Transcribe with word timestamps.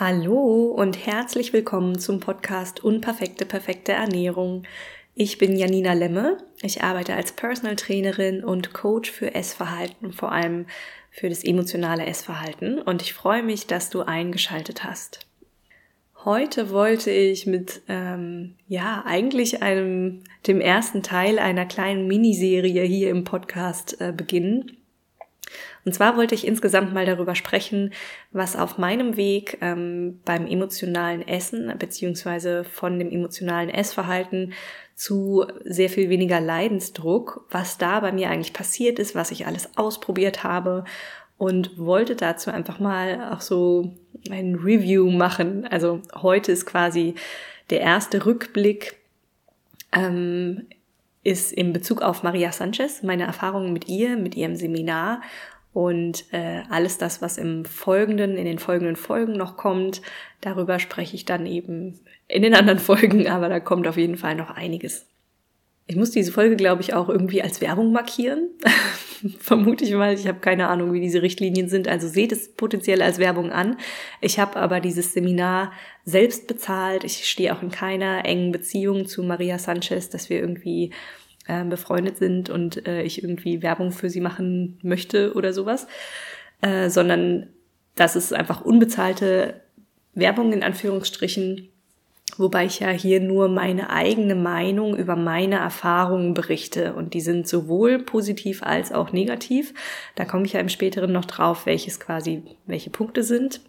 Hallo 0.00 0.66
und 0.76 1.06
herzlich 1.06 1.52
willkommen 1.52 1.98
zum 1.98 2.20
Podcast 2.20 2.84
Unperfekte, 2.84 3.44
perfekte 3.44 3.90
Ernährung. 3.90 4.62
Ich 5.16 5.38
bin 5.38 5.56
Janina 5.56 5.92
Lemme. 5.92 6.38
Ich 6.62 6.84
arbeite 6.84 7.14
als 7.14 7.32
Personal 7.32 7.74
Trainerin 7.74 8.44
und 8.44 8.72
Coach 8.72 9.10
für 9.10 9.34
Essverhalten, 9.34 10.12
vor 10.12 10.30
allem 10.30 10.66
für 11.10 11.28
das 11.28 11.42
emotionale 11.42 12.06
Essverhalten. 12.06 12.80
Und 12.80 13.02
ich 13.02 13.12
freue 13.12 13.42
mich, 13.42 13.66
dass 13.66 13.90
du 13.90 14.02
eingeschaltet 14.02 14.84
hast. 14.84 15.26
Heute 16.24 16.70
wollte 16.70 17.10
ich 17.10 17.48
mit, 17.48 17.82
ähm, 17.88 18.54
ja, 18.68 19.02
eigentlich 19.04 19.64
einem, 19.64 20.22
dem 20.46 20.60
ersten 20.60 21.02
Teil 21.02 21.40
einer 21.40 21.66
kleinen 21.66 22.06
Miniserie 22.06 22.84
hier 22.84 23.10
im 23.10 23.24
Podcast 23.24 24.00
äh, 24.00 24.12
beginnen. 24.16 24.76
Und 25.84 25.94
zwar 25.94 26.16
wollte 26.16 26.34
ich 26.34 26.46
insgesamt 26.46 26.92
mal 26.92 27.06
darüber 27.06 27.34
sprechen, 27.34 27.92
was 28.32 28.56
auf 28.56 28.78
meinem 28.78 29.16
Weg 29.16 29.58
ähm, 29.60 30.20
beim 30.24 30.46
emotionalen 30.46 31.26
Essen 31.26 31.72
beziehungsweise 31.78 32.64
von 32.64 32.98
dem 32.98 33.10
emotionalen 33.10 33.70
Essverhalten 33.70 34.52
zu 34.94 35.46
sehr 35.64 35.88
viel 35.88 36.10
weniger 36.10 36.40
Leidensdruck, 36.40 37.46
was 37.50 37.78
da 37.78 38.00
bei 38.00 38.12
mir 38.12 38.30
eigentlich 38.30 38.52
passiert 38.52 38.98
ist, 38.98 39.14
was 39.14 39.30
ich 39.30 39.46
alles 39.46 39.70
ausprobiert 39.76 40.42
habe 40.42 40.84
und 41.38 41.78
wollte 41.78 42.16
dazu 42.16 42.50
einfach 42.50 42.80
mal 42.80 43.32
auch 43.32 43.40
so 43.40 43.92
ein 44.28 44.56
Review 44.56 45.08
machen. 45.10 45.66
Also 45.66 46.02
heute 46.14 46.52
ist 46.52 46.66
quasi 46.66 47.14
der 47.70 47.80
erste 47.80 48.26
Rückblick 48.26 48.96
ähm, 49.92 50.66
ist 51.22 51.52
in 51.52 51.72
Bezug 51.72 52.02
auf 52.02 52.22
Maria 52.22 52.52
Sanchez, 52.52 53.02
meine 53.02 53.24
Erfahrungen 53.24 53.72
mit 53.72 53.88
ihr, 53.88 54.16
mit 54.16 54.34
ihrem 54.34 54.56
Seminar 54.56 55.22
und 55.72 56.24
äh, 56.32 56.62
alles 56.70 56.98
das, 56.98 57.22
was 57.22 57.38
im 57.38 57.64
Folgenden, 57.64 58.36
in 58.36 58.44
den 58.44 58.58
folgenden 58.58 58.96
Folgen 58.96 59.34
noch 59.34 59.56
kommt, 59.56 60.02
darüber 60.40 60.78
spreche 60.78 61.14
ich 61.14 61.24
dann 61.24 61.46
eben 61.46 62.00
in 62.26 62.42
den 62.42 62.54
anderen 62.54 62.78
Folgen, 62.78 63.28
aber 63.28 63.48
da 63.48 63.60
kommt 63.60 63.86
auf 63.86 63.96
jeden 63.96 64.16
Fall 64.16 64.34
noch 64.34 64.50
einiges. 64.50 65.06
Ich 65.90 65.96
muss 65.96 66.10
diese 66.10 66.32
Folge, 66.32 66.56
glaube 66.56 66.82
ich, 66.82 66.92
auch 66.92 67.08
irgendwie 67.08 67.40
als 67.42 67.62
Werbung 67.62 67.92
markieren. 67.92 68.50
Vermute 69.38 69.84
ich 69.84 69.92
mal. 69.92 70.12
Ich 70.12 70.26
habe 70.26 70.38
keine 70.38 70.68
Ahnung, 70.68 70.92
wie 70.92 71.00
diese 71.00 71.22
Richtlinien 71.22 71.70
sind. 71.70 71.88
Also 71.88 72.08
seht 72.08 72.30
es 72.30 72.52
potenziell 72.52 73.00
als 73.00 73.18
Werbung 73.18 73.52
an. 73.52 73.78
Ich 74.20 74.38
habe 74.38 74.56
aber 74.56 74.80
dieses 74.80 75.14
Seminar 75.14 75.72
selbst 76.04 76.46
bezahlt. 76.46 77.04
Ich 77.04 77.24
stehe 77.24 77.56
auch 77.56 77.62
in 77.62 77.70
keiner 77.70 78.26
engen 78.26 78.52
Beziehung 78.52 79.06
zu 79.06 79.22
Maria 79.22 79.58
Sanchez, 79.58 80.10
dass 80.10 80.28
wir 80.28 80.38
irgendwie 80.38 80.92
äh, 81.48 81.64
befreundet 81.64 82.18
sind 82.18 82.50
und 82.50 82.86
äh, 82.86 83.02
ich 83.02 83.22
irgendwie 83.22 83.62
Werbung 83.62 83.90
für 83.90 84.10
sie 84.10 84.20
machen 84.20 84.78
möchte 84.82 85.34
oder 85.34 85.52
sowas, 85.52 85.86
äh, 86.60 86.88
sondern 86.88 87.48
das 87.94 88.14
ist 88.14 88.32
einfach 88.32 88.60
unbezahlte 88.60 89.60
Werbung 90.14 90.52
in 90.52 90.62
Anführungsstrichen, 90.62 91.68
wobei 92.36 92.66
ich 92.66 92.80
ja 92.80 92.90
hier 92.90 93.20
nur 93.20 93.48
meine 93.48 93.90
eigene 93.90 94.34
Meinung 94.34 94.96
über 94.96 95.16
meine 95.16 95.56
Erfahrungen 95.56 96.34
berichte 96.34 96.94
und 96.94 97.14
die 97.14 97.20
sind 97.20 97.48
sowohl 97.48 97.98
positiv 97.98 98.62
als 98.62 98.92
auch 98.92 99.12
negativ. 99.12 99.74
Da 100.14 100.24
komme 100.24 100.44
ich 100.44 100.52
ja 100.52 100.60
im 100.60 100.68
späteren 100.68 101.12
noch 101.12 101.24
drauf, 101.24 101.66
welches 101.66 101.98
quasi 101.98 102.42
welche 102.66 102.90
Punkte 102.90 103.22
sind. 103.22 103.60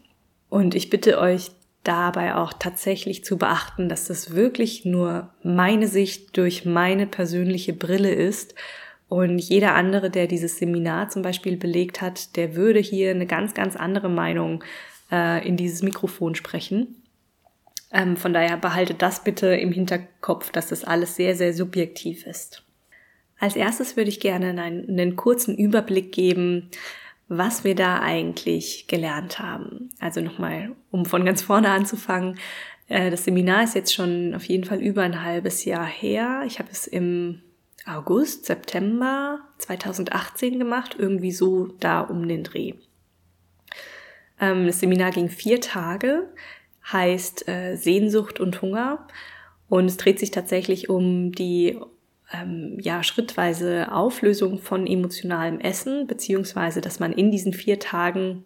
Und 0.49 0.75
ich 0.75 0.89
bitte 0.89 1.19
euch 1.19 1.51
dabei 1.83 2.35
auch 2.35 2.53
tatsächlich 2.53 3.23
zu 3.23 3.37
beachten, 3.37 3.89
dass 3.89 4.05
das 4.05 4.35
wirklich 4.35 4.85
nur 4.85 5.33
meine 5.43 5.87
Sicht 5.87 6.37
durch 6.37 6.65
meine 6.65 7.07
persönliche 7.07 7.73
Brille 7.73 8.11
ist. 8.11 8.55
Und 9.07 9.39
jeder 9.39 9.73
andere, 9.73 10.09
der 10.09 10.27
dieses 10.27 10.57
Seminar 10.57 11.09
zum 11.09 11.21
Beispiel 11.21 11.57
belegt 11.57 12.01
hat, 12.01 12.35
der 12.35 12.55
würde 12.55 12.79
hier 12.79 13.11
eine 13.11 13.25
ganz, 13.25 13.53
ganz 13.53 13.75
andere 13.75 14.09
Meinung 14.09 14.63
äh, 15.11 15.47
in 15.47 15.57
dieses 15.57 15.81
Mikrofon 15.81 16.35
sprechen. 16.35 16.95
Ähm, 17.91 18.17
von 18.17 18.33
daher 18.33 18.57
behaltet 18.57 19.01
das 19.01 19.23
bitte 19.23 19.47
im 19.47 19.71
Hinterkopf, 19.71 20.51
dass 20.51 20.67
das 20.67 20.83
alles 20.83 21.15
sehr, 21.15 21.35
sehr 21.35 21.53
subjektiv 21.53 22.27
ist. 22.27 22.63
Als 23.39 23.55
erstes 23.55 23.95
würde 23.95 24.09
ich 24.09 24.19
gerne 24.19 24.49
einen, 24.49 24.89
einen 24.89 25.15
kurzen 25.15 25.57
Überblick 25.57 26.11
geben, 26.11 26.69
was 27.29 27.63
wir 27.63 27.75
da 27.75 27.99
eigentlich 27.99 28.87
gelernt 28.87 29.39
haben. 29.39 29.89
Also 29.99 30.19
nochmal, 30.19 30.75
um 30.91 31.05
von 31.05 31.23
ganz 31.23 31.43
vorne 31.43 31.69
anzufangen. 31.69 32.39
Äh, 32.87 33.11
das 33.11 33.23
Seminar 33.23 33.63
ist 33.63 33.75
jetzt 33.75 33.93
schon 33.93 34.33
auf 34.35 34.43
jeden 34.45 34.65
Fall 34.65 34.81
über 34.81 35.03
ein 35.03 35.23
halbes 35.23 35.63
Jahr 35.63 35.85
her. 35.85 36.41
Ich 36.47 36.59
habe 36.59 36.69
es 36.71 36.87
im 36.87 37.41
August, 37.85 38.45
September 38.45 39.39
2018 39.59 40.59
gemacht, 40.59 40.95
irgendwie 40.97 41.31
so 41.31 41.67
da 41.79 42.01
um 42.01 42.27
den 42.27 42.43
Dreh. 42.43 42.73
Ähm, 44.41 44.65
das 44.65 44.79
Seminar 44.79 45.11
ging 45.11 45.29
vier 45.29 45.61
Tage, 45.61 46.33
heißt 46.91 47.47
äh, 47.47 47.75
Sehnsucht 47.75 48.39
und 48.39 48.61
Hunger. 48.63 49.07
Und 49.69 49.85
es 49.85 49.97
dreht 49.97 50.17
sich 50.17 50.31
tatsächlich 50.31 50.89
um 50.89 51.31
die 51.31 51.79
ähm, 52.31 52.77
ja, 52.79 53.03
schrittweise 53.03 53.91
Auflösung 53.91 54.59
von 54.59 54.85
emotionalem 54.85 55.59
Essen, 55.59 56.07
beziehungsweise 56.07 56.81
dass 56.81 56.99
man 56.99 57.11
in 57.11 57.31
diesen 57.31 57.53
vier 57.53 57.79
Tagen 57.79 58.43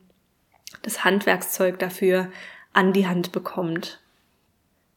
das 0.82 1.04
Handwerkszeug 1.04 1.80
dafür 1.80 2.30
an 2.72 2.94
die 2.94 3.08
Hand 3.08 3.32
bekommt. 3.32 4.00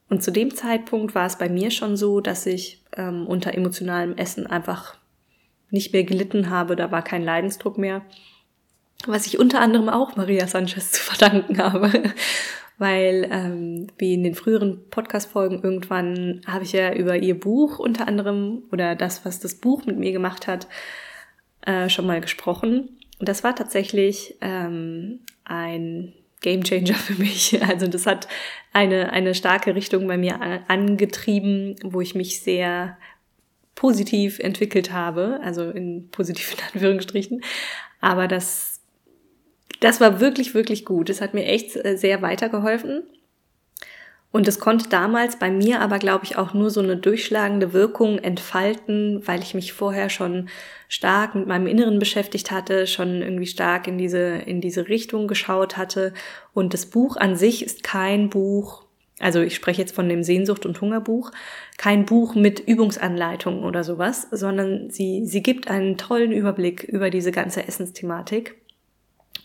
Und 0.09 0.23
zu 0.23 0.31
dem 0.31 0.55
Zeitpunkt 0.55 1.15
war 1.15 1.27
es 1.27 1.37
bei 1.37 1.49
mir 1.49 1.71
schon 1.71 1.97
so, 1.97 2.21
dass 2.21 2.47
ich 2.47 2.83
ähm, 2.97 3.27
unter 3.27 3.55
emotionalem 3.55 4.17
Essen 4.17 4.47
einfach 4.47 4.97
nicht 5.71 5.93
mehr 5.93 6.05
gelitten 6.05 6.49
habe, 6.49 6.77
da 6.77 6.93
war 6.93 7.03
kein 7.03 7.25
Leidensdruck 7.25 7.77
mehr, 7.77 8.03
was 9.07 9.27
ich 9.27 9.39
unter 9.39 9.61
anderem 9.61 9.89
auch 9.89 10.17
Maria 10.17 10.47
Sanchez 10.47 10.93
zu 10.93 11.03
verdanken 11.03 11.59
habe 11.59 12.15
weil 12.78 13.28
ähm, 13.31 13.87
wie 13.98 14.14
in 14.14 14.25
den 14.25 14.34
früheren 14.34 14.88
Podcast-Folgen 14.91 15.62
irgendwann 15.62 16.42
habe 16.47 16.64
ich 16.64 16.72
ja 16.72 16.92
über 16.92 17.16
ihr 17.16 17.38
Buch 17.38 17.78
unter 17.78 18.06
anderem 18.06 18.64
oder 18.70 18.94
das, 18.94 19.25
was 19.25 19.41
das 19.41 19.54
Buch 19.54 19.87
mit 19.87 19.98
mir 19.98 20.12
gemacht 20.12 20.47
hat, 20.47 20.69
äh, 21.62 21.88
schon 21.88 22.06
mal 22.06 22.20
gesprochen. 22.20 22.98
Und 23.19 23.28
das 23.28 23.44
war 23.44 23.54
tatsächlich 23.54 24.37
ähm, 24.41 25.20
ein 25.44 26.12
Game 26.42 26.64
Changer 26.64 26.94
für 26.94 27.14
mich. 27.14 27.62
Also 27.66 27.87
das 27.87 28.06
hat 28.06 28.28
eine, 28.72 29.12
eine 29.12 29.34
starke 29.34 29.75
Richtung 29.75 30.06
bei 30.06 30.19
mir 30.19 30.41
angetrieben, 30.69 31.76
wo 31.82 32.00
ich 32.00 32.14
mich 32.14 32.41
sehr 32.41 32.98
positiv 33.75 34.38
entwickelt 34.38 34.93
habe, 34.93 35.41
also 35.43 35.70
in 35.70 36.08
positiven 36.10 36.58
Anführungsstrichen. 36.75 37.43
Aber 38.00 38.28
das 38.28 38.66
das 39.81 40.00
war 40.00 40.20
wirklich, 40.20 40.54
wirklich 40.54 40.84
gut. 40.84 41.10
Es 41.10 41.20
hat 41.20 41.34
mir 41.34 41.44
echt 41.44 41.76
äh, 41.76 41.97
sehr 41.97 42.22
weitergeholfen. 42.22 43.04
Und 44.32 44.47
es 44.48 44.59
konnte 44.59 44.91
damals 44.91 45.38
bei 45.38 45.50
mir 45.50 45.81
aber, 45.81 45.98
glaube 45.98 46.26
ich, 46.26 46.37
auch 46.37 46.53
nur 46.53 46.69
so 46.69 46.81
eine 46.81 46.98
durchschlagende 46.98 47.72
Wirkung 47.72 48.19
entfalten, 48.19 49.22
weil 49.25 49.41
ich 49.41 49.54
mich 49.54 49.72
vorher 49.72 50.10
schon 50.10 50.50
stark 50.88 51.34
mit 51.34 51.47
meinem 51.47 51.66
Inneren 51.66 51.98
beschäftigt 51.98 52.50
hatte, 52.50 52.87
schon 52.87 53.22
irgendwie 53.22 53.47
stark 53.47 53.88
in 53.88 53.97
diese, 53.97 54.19
in 54.19 54.60
diese 54.60 54.88
Richtung 54.88 55.26
geschaut 55.26 55.78
hatte. 55.78 56.12
Und 56.53 56.75
das 56.75 56.84
Buch 56.84 57.16
an 57.16 57.37
sich 57.37 57.64
ist 57.64 57.82
kein 57.82 58.28
Buch, 58.28 58.84
also 59.20 59.41
ich 59.41 59.54
spreche 59.54 59.81
jetzt 59.81 59.94
von 59.94 60.08
dem 60.08 60.22
Sehnsucht- 60.22 60.66
und 60.66 60.82
Hungerbuch, 60.82 61.31
kein 61.78 62.04
Buch 62.04 62.34
mit 62.34 62.60
Übungsanleitungen 62.60 63.64
oder 63.64 63.84
sowas, 63.84 64.28
sondern 64.32 64.91
sie, 64.91 65.25
sie 65.25 65.43
gibt 65.43 65.70
einen 65.70 65.97
tollen 65.97 66.32
Überblick 66.32 66.84
über 66.84 67.08
diese 67.08 67.32
ganze 67.32 67.66
Essensthematik 67.66 68.56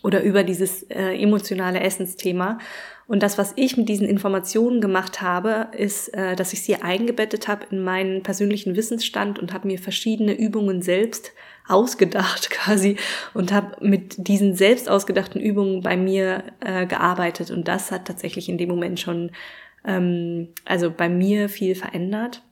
oder 0.02 0.22
über 0.22 0.42
dieses 0.42 0.82
äh, 0.84 1.14
emotionale 1.14 1.80
Essensthema. 1.80 2.58
Und 3.06 3.22
das, 3.22 3.38
was 3.38 3.52
ich 3.56 3.76
mit 3.76 3.88
diesen 3.88 4.08
Informationen 4.08 4.80
gemacht 4.80 5.20
habe, 5.20 5.68
ist, 5.76 6.08
äh, 6.14 6.34
dass 6.36 6.52
ich 6.52 6.62
sie 6.62 6.76
eingebettet 6.76 7.48
habe 7.48 7.66
in 7.70 7.82
meinen 7.82 8.22
persönlichen 8.22 8.76
Wissensstand 8.76 9.38
und 9.38 9.52
habe 9.52 9.68
mir 9.68 9.78
verschiedene 9.78 10.32
Übungen 10.32 10.82
selbst 10.82 11.32
ausgedacht 11.68 12.50
quasi 12.50 12.96
und 13.34 13.52
habe 13.52 13.76
mit 13.86 14.26
diesen 14.28 14.54
selbst 14.54 14.88
ausgedachten 14.88 15.40
Übungen 15.40 15.82
bei 15.82 15.96
mir 15.96 16.44
äh, 16.60 16.86
gearbeitet. 16.86 17.50
Und 17.50 17.68
das 17.68 17.90
hat 17.90 18.06
tatsächlich 18.06 18.48
in 18.48 18.58
dem 18.58 18.68
Moment 18.68 18.98
schon, 18.98 19.30
ähm, 19.84 20.48
also 20.64 20.90
bei 20.90 21.08
mir 21.08 21.48
viel 21.48 21.74
verändert. 21.74 22.42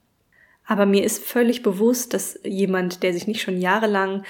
Aber 0.67 0.87
mir 0.87 1.03
ist 1.03 1.25
völlig 1.25 1.63
bewusst, 1.63 2.15
dass 2.15 2.39
jemand, 2.45 3.03
der 3.03 3.13
sich 3.13 3.27
nicht 3.27 3.43
schon 3.43 3.61
jahrelang 3.61 4.23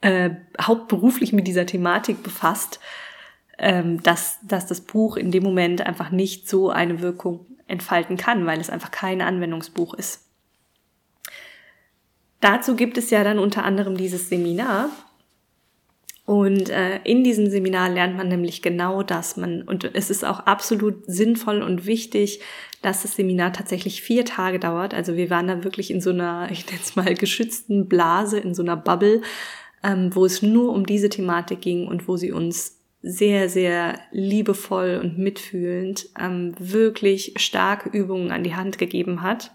äh, 0.00 0.30
hauptberuflich 0.60 1.32
mit 1.32 1.46
dieser 1.46 1.66
Thematik 1.66 2.22
befasst, 2.22 2.80
ähm, 3.58 4.02
dass, 4.02 4.38
dass 4.42 4.66
das 4.66 4.80
Buch 4.80 5.16
in 5.16 5.30
dem 5.30 5.42
Moment 5.42 5.84
einfach 5.84 6.10
nicht 6.10 6.48
so 6.48 6.70
eine 6.70 7.00
Wirkung 7.00 7.46
entfalten 7.66 8.16
kann, 8.16 8.46
weil 8.46 8.60
es 8.60 8.70
einfach 8.70 8.90
kein 8.90 9.20
Anwendungsbuch 9.20 9.94
ist. 9.94 10.24
Dazu 12.40 12.76
gibt 12.76 12.98
es 12.98 13.10
ja 13.10 13.24
dann 13.24 13.38
unter 13.38 13.64
anderem 13.64 13.96
dieses 13.96 14.28
Seminar. 14.28 14.90
Und 16.24 16.68
äh, 16.68 17.00
in 17.04 17.24
diesem 17.24 17.48
Seminar 17.48 17.88
lernt 17.88 18.16
man 18.16 18.28
nämlich 18.28 18.60
genau 18.60 19.02
das. 19.02 19.36
Man, 19.38 19.62
und 19.62 19.84
es 19.94 20.10
ist 20.10 20.24
auch 20.24 20.40
absolut 20.40 21.06
sinnvoll 21.06 21.62
und 21.62 21.86
wichtig, 21.86 22.40
dass 22.82 23.02
das 23.02 23.16
Seminar 23.16 23.54
tatsächlich 23.54 24.02
vier 24.02 24.24
Tage 24.26 24.58
dauert. 24.58 24.92
Also 24.92 25.16
wir 25.16 25.30
waren 25.30 25.48
da 25.48 25.64
wirklich 25.64 25.90
in 25.90 26.00
so 26.00 26.10
einer, 26.10 26.48
ich 26.52 26.66
nenne 26.66 26.80
es 26.82 26.96
mal, 26.96 27.14
geschützten 27.14 27.88
Blase, 27.88 28.38
in 28.38 28.54
so 28.54 28.62
einer 28.62 28.76
Bubble, 28.76 29.22
ähm, 29.82 30.14
wo 30.14 30.24
es 30.24 30.42
nur 30.42 30.72
um 30.72 30.86
diese 30.86 31.08
Thematik 31.08 31.60
ging 31.60 31.86
und 31.86 32.08
wo 32.08 32.16
sie 32.16 32.32
uns 32.32 32.78
sehr, 33.00 33.48
sehr 33.48 34.00
liebevoll 34.10 35.00
und 35.02 35.18
mitfühlend 35.18 36.08
ähm, 36.18 36.54
wirklich 36.58 37.34
starke 37.36 37.88
Übungen 37.96 38.32
an 38.32 38.42
die 38.42 38.56
Hand 38.56 38.78
gegeben 38.78 39.22
hat, 39.22 39.52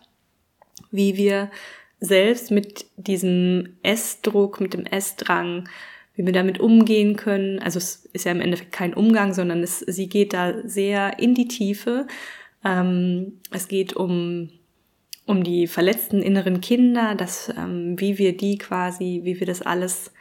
wie 0.91 1.17
wir 1.17 1.51
selbst 1.99 2.51
mit 2.51 2.85
diesem 2.97 3.77
Essdruck, 3.81 4.61
mit 4.61 4.73
dem 4.73 4.85
Essdrang, 4.85 5.67
wie 6.15 6.25
wir 6.25 6.33
damit 6.33 6.59
umgehen 6.59 7.15
können. 7.15 7.59
Also 7.59 7.77
es 7.77 8.05
ist 8.13 8.25
ja 8.25 8.31
im 8.31 8.41
Endeffekt 8.41 8.71
kein 8.71 8.93
Umgang, 8.93 9.33
sondern 9.33 9.61
es, 9.61 9.79
sie 9.79 10.07
geht 10.07 10.33
da 10.33 10.67
sehr 10.67 11.19
in 11.19 11.33
die 11.33 11.47
Tiefe. 11.47 12.07
Ähm, 12.63 13.39
es 13.51 13.67
geht 13.67 13.95
um 13.95 14.49
um 15.25 15.43
die 15.43 15.67
verletzten 15.67 16.21
inneren 16.21 16.61
Kinder, 16.61 17.15
dass 17.15 17.49
ähm, 17.57 17.99
wie 17.99 18.17
wir 18.17 18.35
die 18.35 18.57
quasi, 18.57 19.21
wie 19.23 19.39
wir 19.39 19.47
das 19.47 19.61
alles 19.61 20.11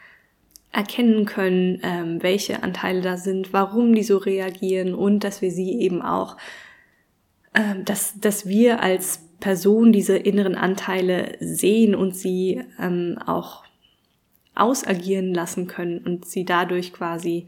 erkennen 0.73 1.27
können, 1.27 1.81
ähm, 1.83 2.23
welche 2.23 2.63
Anteile 2.63 3.03
da 3.03 3.17
sind, 3.17 3.53
warum 3.53 3.95
die 3.95 4.03
so 4.03 4.17
reagieren 4.17 4.95
und 4.95 5.21
dass 5.25 5.43
wir 5.43 5.51
sie 5.51 5.81
eben 5.81 6.03
auch, 6.03 6.37
ähm, 7.55 7.85
dass, 7.85 8.19
dass 8.19 8.47
wir 8.47 8.83
als 8.83 9.21
Person 9.41 9.93
diese 9.93 10.17
inneren 10.17 10.55
Anteile 10.55 11.37
sehen 11.41 11.95
und 11.95 12.17
sie 12.17 12.63
ähm, 12.79 13.19
auch 13.27 13.65
ausagieren 14.55 15.35
lassen 15.35 15.67
können 15.67 15.99
und 15.99 16.25
sie 16.27 16.45
dadurch 16.45 16.93
quasi 16.93 17.47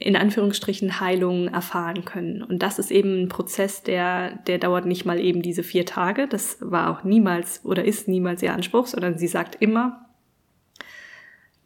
in 0.00 0.16
Anführungsstrichen 0.16 0.98
Heilung 0.98 1.48
erfahren 1.48 2.06
können. 2.06 2.42
Und 2.42 2.62
das 2.62 2.78
ist 2.78 2.90
eben 2.90 3.22
ein 3.22 3.28
Prozess, 3.28 3.82
der, 3.82 4.36
der 4.46 4.58
dauert 4.58 4.86
nicht 4.86 5.04
mal 5.04 5.20
eben 5.20 5.42
diese 5.42 5.62
vier 5.62 5.84
Tage. 5.84 6.26
Das 6.26 6.56
war 6.60 6.90
auch 6.90 7.04
niemals 7.04 7.60
oder 7.64 7.84
ist 7.84 8.08
niemals 8.08 8.42
ihr 8.42 8.54
Anspruch, 8.54 8.86
sondern 8.86 9.18
sie 9.18 9.28
sagt 9.28 9.56
immer, 9.60 10.06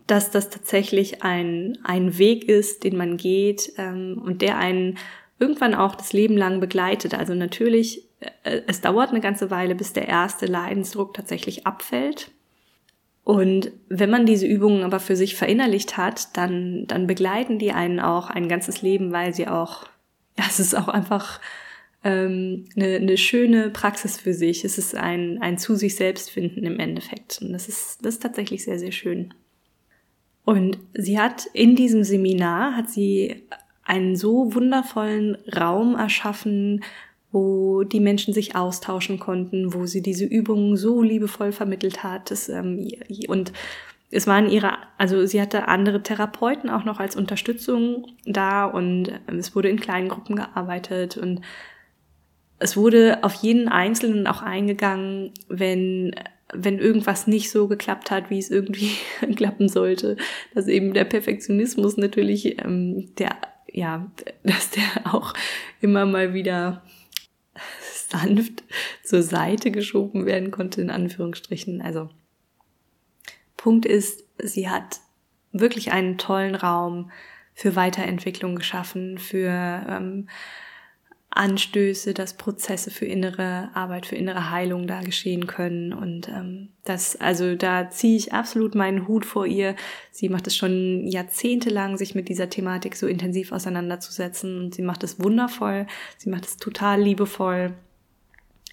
dass 0.08 0.32
das 0.32 0.50
tatsächlich 0.50 1.22
ein, 1.22 1.78
ein 1.84 2.18
Weg 2.18 2.48
ist, 2.48 2.82
den 2.82 2.96
man 2.96 3.16
geht 3.16 3.72
ähm, 3.78 4.20
und 4.22 4.42
der 4.42 4.58
einen 4.58 4.98
irgendwann 5.38 5.74
auch 5.74 5.94
das 5.94 6.12
Leben 6.12 6.36
lang 6.36 6.58
begleitet. 6.58 7.14
Also 7.14 7.34
natürlich, 7.34 8.02
äh, 8.42 8.62
es 8.66 8.80
dauert 8.80 9.10
eine 9.10 9.20
ganze 9.20 9.52
Weile, 9.52 9.76
bis 9.76 9.92
der 9.92 10.08
erste 10.08 10.46
Leidensdruck 10.46 11.14
tatsächlich 11.14 11.68
abfällt. 11.68 12.32
Und 13.24 13.72
wenn 13.88 14.10
man 14.10 14.26
diese 14.26 14.46
Übungen 14.46 14.82
aber 14.82 15.00
für 15.00 15.16
sich 15.16 15.34
verinnerlicht 15.34 15.96
hat, 15.96 16.36
dann, 16.36 16.86
dann 16.86 17.06
begleiten 17.06 17.58
die 17.58 17.72
einen 17.72 17.98
auch 17.98 18.28
ein 18.28 18.48
ganzes 18.48 18.82
Leben, 18.82 19.12
weil 19.12 19.34
sie 19.34 19.48
auch, 19.48 19.86
ja, 20.38 20.44
es 20.48 20.60
ist 20.60 20.74
auch 20.74 20.88
einfach 20.88 21.40
ähm, 22.04 22.66
eine, 22.76 22.96
eine 22.96 23.16
schöne 23.16 23.70
Praxis 23.70 24.18
für 24.18 24.34
sich. 24.34 24.64
Es 24.64 24.76
ist 24.76 24.94
ein, 24.94 25.40
ein 25.40 25.56
zu 25.56 25.74
sich 25.74 25.96
selbst 25.96 26.30
finden 26.30 26.64
im 26.64 26.78
Endeffekt. 26.78 27.40
Und 27.40 27.52
das 27.52 27.66
ist, 27.66 28.04
das 28.04 28.14
ist 28.14 28.22
tatsächlich 28.22 28.62
sehr, 28.62 28.78
sehr 28.78 28.92
schön. 28.92 29.32
Und 30.44 30.78
sie 30.92 31.18
hat 31.18 31.46
in 31.54 31.74
diesem 31.74 32.04
Seminar, 32.04 32.76
hat 32.76 32.90
sie 32.90 33.44
einen 33.84 34.16
so 34.16 34.54
wundervollen 34.54 35.38
Raum 35.56 35.94
erschaffen, 35.94 36.84
wo 37.34 37.82
die 37.82 37.98
Menschen 37.98 38.32
sich 38.32 38.54
austauschen 38.54 39.18
konnten, 39.18 39.74
wo 39.74 39.86
sie 39.86 40.02
diese 40.02 40.24
Übungen 40.24 40.76
so 40.76 41.02
liebevoll 41.02 41.50
vermittelt 41.50 42.04
hat. 42.04 42.30
Das, 42.30 42.48
ähm, 42.48 42.88
und 43.26 43.52
es 44.12 44.28
waren 44.28 44.48
ihre, 44.48 44.74
also 44.98 45.26
sie 45.26 45.40
hatte 45.40 45.66
andere 45.66 46.00
Therapeuten 46.00 46.70
auch 46.70 46.84
noch 46.84 47.00
als 47.00 47.16
Unterstützung 47.16 48.06
da 48.24 48.66
und 48.66 49.10
es 49.26 49.56
wurde 49.56 49.68
in 49.68 49.80
kleinen 49.80 50.08
Gruppen 50.08 50.36
gearbeitet 50.36 51.16
und 51.16 51.40
es 52.60 52.76
wurde 52.76 53.18
auf 53.24 53.34
jeden 53.34 53.68
Einzelnen 53.68 54.28
auch 54.28 54.40
eingegangen, 54.40 55.32
wenn 55.48 56.12
wenn 56.52 56.78
irgendwas 56.78 57.26
nicht 57.26 57.50
so 57.50 57.66
geklappt 57.66 58.12
hat, 58.12 58.30
wie 58.30 58.38
es 58.38 58.50
irgendwie 58.50 58.90
klappen 59.34 59.68
sollte, 59.68 60.16
dass 60.54 60.68
eben 60.68 60.94
der 60.94 61.04
Perfektionismus 61.04 61.96
natürlich 61.96 62.62
ähm, 62.64 63.12
der 63.18 63.34
ja, 63.72 64.06
dass 64.44 64.70
der 64.70 65.12
auch 65.12 65.34
immer 65.80 66.06
mal 66.06 66.32
wieder 66.32 66.82
sanft 68.10 68.64
zur 69.04 69.22
Seite 69.22 69.70
geschoben 69.70 70.26
werden 70.26 70.50
konnte, 70.50 70.80
in 70.80 70.90
Anführungsstrichen. 70.90 71.82
Also 71.82 72.10
Punkt 73.56 73.86
ist, 73.86 74.24
sie 74.42 74.68
hat 74.68 75.00
wirklich 75.52 75.92
einen 75.92 76.18
tollen 76.18 76.54
Raum 76.54 77.10
für 77.54 77.76
Weiterentwicklung 77.76 78.56
geschaffen, 78.56 79.18
für 79.18 79.48
ähm, 79.88 80.28
Anstöße, 81.30 82.14
dass 82.14 82.36
Prozesse 82.36 82.90
für 82.90 83.06
innere 83.06 83.70
Arbeit, 83.74 84.06
für 84.06 84.14
innere 84.14 84.50
Heilung 84.50 84.86
da 84.86 85.00
geschehen 85.00 85.46
können. 85.46 85.92
Und 85.92 86.28
ähm, 86.28 86.68
das, 86.84 87.16
also 87.16 87.56
da 87.56 87.90
ziehe 87.90 88.16
ich 88.16 88.32
absolut 88.32 88.74
meinen 88.74 89.08
Hut 89.08 89.24
vor 89.24 89.46
ihr. 89.46 89.74
Sie 90.12 90.28
macht 90.28 90.46
es 90.46 90.56
schon 90.56 91.06
jahrzehntelang, 91.06 91.96
sich 91.96 92.14
mit 92.14 92.28
dieser 92.28 92.50
Thematik 92.50 92.94
so 92.96 93.08
intensiv 93.08 93.50
auseinanderzusetzen. 93.50 94.58
Und 94.58 94.74
sie 94.74 94.82
macht 94.82 95.02
es 95.02 95.20
wundervoll. 95.20 95.86
Sie 96.18 96.30
macht 96.30 96.44
es 96.44 96.56
total 96.56 97.02
liebevoll 97.02 97.74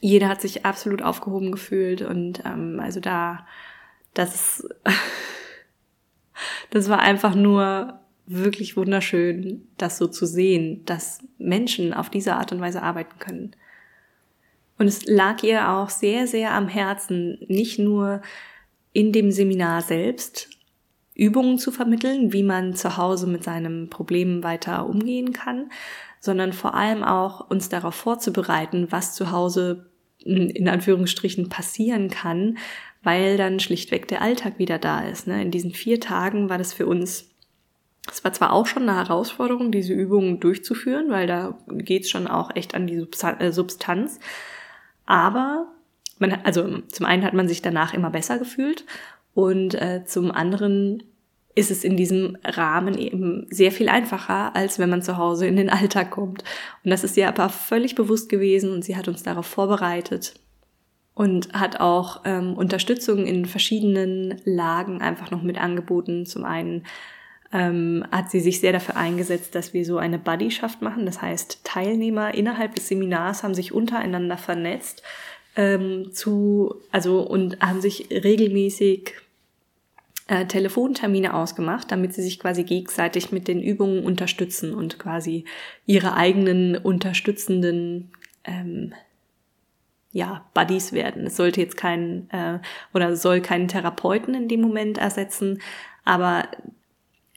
jeder 0.02 0.28
hat 0.28 0.42
sich 0.42 0.66
absolut 0.66 1.02
aufgehoben 1.02 1.52
gefühlt 1.52 2.02
und 2.02 2.44
ähm, 2.44 2.80
also 2.82 3.00
da, 3.00 3.46
das, 4.14 4.68
das 6.72 6.90
war 6.90 7.00
einfach 7.00 7.36
nur 7.36 8.00
wirklich 8.26 8.76
wunderschön, 8.76 9.68
das 9.78 9.98
so 9.98 10.08
zu 10.08 10.26
sehen, 10.26 10.84
dass 10.86 11.20
Menschen 11.38 11.94
auf 11.94 12.10
diese 12.10 12.36
Art 12.36 12.52
und 12.52 12.62
Weise 12.62 12.82
arbeiten 12.82 13.20
können. 13.20 13.56
Und 14.78 14.88
es 14.88 15.06
lag 15.06 15.44
ihr 15.44 15.70
auch 15.70 15.90
sehr, 15.90 16.26
sehr 16.26 16.54
am 16.54 16.68
Herzen, 16.68 17.38
nicht 17.48 17.78
nur 17.78 18.22
in 18.94 19.12
dem 19.12 19.32
Seminar 19.32 19.82
selbst 19.82 20.50
Übungen 21.14 21.60
zu 21.60 21.72
vermitteln, 21.72 22.34
wie 22.34 22.42
man 22.42 22.74
zu 22.74 22.98
Hause 22.98 23.28
mit 23.28 23.44
seinem 23.44 23.90
Problem 23.90 24.44
weiter 24.44 24.88
umgehen 24.88 25.34
kann, 25.34 25.70
sondern 26.20 26.54
vor 26.54 26.74
allem 26.74 27.04
auch 27.04 27.50
uns 27.50 27.70
darauf 27.70 27.94
vorzubereiten, 27.94 28.88
was 28.92 29.14
zu 29.14 29.32
Hause 29.32 29.91
in 30.24 30.68
Anführungsstrichen 30.70 31.50
passieren 31.50 32.10
kann, 32.10 32.58
weil 33.04 33.38
dann 33.38 33.60
schlichtweg 33.60 34.08
der 34.08 34.22
Alltag 34.22 34.60
wieder 34.60 34.78
da 34.78 35.02
ist. 35.02 35.28
Ne? 35.28 35.42
In 35.42 35.52
diesen 35.52 35.72
vier 35.72 36.00
Tagen 36.00 36.50
war 36.50 36.58
das 36.58 36.74
für 36.74 36.86
uns, 36.86 37.30
es 38.10 38.24
war 38.24 38.34
zwar 38.34 38.54
auch 38.54 38.68
schon 38.68 38.88
eine 38.88 38.98
Herausforderung, 38.98 39.72
diese 39.72 39.94
Übungen 39.94 40.40
durchzuführen, 40.40 41.10
weil 41.10 41.28
da 41.28 41.58
geht's 41.68 42.10
schon 42.10 42.28
auch 42.28 42.56
echt 42.56 42.76
an 42.76 42.88
die 42.88 43.08
äh, 43.40 43.52
Substanz, 43.52 44.20
aber 45.06 45.68
man, 46.20 46.34
also 46.44 46.80
zum 46.88 47.06
einen 47.06 47.24
hat 47.24 47.34
man 47.34 47.48
sich 47.48 47.62
danach 47.62 47.94
immer 47.94 48.12
besser 48.12 48.38
gefühlt 48.38 48.86
und 49.34 49.74
äh, 49.76 50.04
zum 50.06 50.32
anderen 50.32 51.04
ist 51.56 51.72
es 51.72 51.84
in 51.84 51.98
diesem 51.98 52.38
Rahmen 52.44 52.98
eben 52.98 53.48
sehr 53.50 53.72
viel 53.72 53.90
einfacher, 53.90 54.56
als 54.56 54.80
wenn 54.80 54.90
man 54.90 55.02
zu 55.02 55.18
Hause 55.18 55.48
in 55.48 55.58
den 55.58 55.70
Alltag 55.70 56.12
kommt. 56.12 56.44
Und 56.84 56.92
das 56.92 57.04
ist 57.04 57.18
ihr 57.18 57.28
aber 57.28 57.50
völlig 57.50 57.96
bewusst 57.96 58.30
gewesen 58.30 58.72
und 58.72 58.86
sie 58.86 58.96
hat 58.96 59.08
uns 59.08 59.24
darauf 59.24 59.46
vorbereitet 59.46 60.34
und 61.14 61.54
hat 61.54 61.80
auch 61.80 62.22
ähm, 62.26 62.54
Unterstützung 62.54 63.26
in 63.26 63.46
verschiedenen 63.46 64.42
Lagen 64.46 65.02
einfach 65.02 65.32
noch 65.32 65.42
mit 65.42 65.60
angeboten. 65.60 66.26
Zum 66.26 66.46
einen 66.46 66.86
ähm, 67.52 68.06
hat 68.12 68.32
sie 68.32 68.40
sich 68.40 68.60
sehr 68.62 68.72
dafür 68.72 68.96
eingesetzt, 68.96 69.56
dass 69.56 69.74
wir 69.74 69.86
so 69.86 69.98
eine 69.98 70.20
Buddyschaft 70.20 70.82
machen. 70.82 71.06
Das 71.06 71.22
heißt, 71.22 71.66
Teilnehmer 71.66 72.34
innerhalb 72.34 72.76
des 72.76 72.88
Seminars 72.88 73.44
haben 73.44 73.54
sich 73.54 73.74
untereinander 73.74 74.38
vernetzt 74.38 75.04
ähm, 75.58 76.14
zu, 76.14 76.76
also 76.92 77.22
und 77.22 77.60
haben 77.60 77.82
sich 77.82 78.08
regelmäßig 78.10 79.14
äh, 80.32 80.46
Telefontermine 80.46 81.34
ausgemacht, 81.34 81.92
damit 81.92 82.14
sie 82.14 82.22
sich 82.22 82.40
quasi 82.40 82.64
gegenseitig 82.64 83.34
mit 83.34 83.50
den 83.50 83.62
Übungen 83.62 84.06
unterstützen 84.06 84.74
und 84.74 84.98
quasi 84.98 85.44
ihre 85.86 86.14
eigenen 86.14 86.78
unterstützenden 86.78 88.14
ähm, 88.46 88.94
ja, 90.14 90.46
Buddies 90.54 90.94
werden. 90.94 91.28
Es 91.28 91.36
sollte 91.36 91.60
jetzt 91.60 91.76
kein 91.76 92.30
äh, 92.30 92.60
oder 92.94 93.18
soll 93.18 93.42
keinen 93.42 93.68
Therapeuten 93.68 94.34
in 94.34 94.48
dem 94.48 94.62
Moment 94.62 94.98
ersetzen, 94.98 95.62
aber 96.06 96.46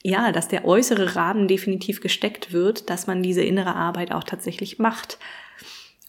ja, 0.05 0.31
dass 0.31 0.47
der 0.47 0.65
äußere 0.65 1.17
Rahmen 1.17 1.49
definitiv 1.49 2.01
gesteckt 2.01 2.53
wird, 2.53 2.91
dass 2.91 3.09
man 3.09 3.25
diese 3.25 3.43
innere 3.43 3.75
Arbeit 3.75 4.13
auch 4.13 4.23
tatsächlich 4.23 4.79
macht. 4.79 5.19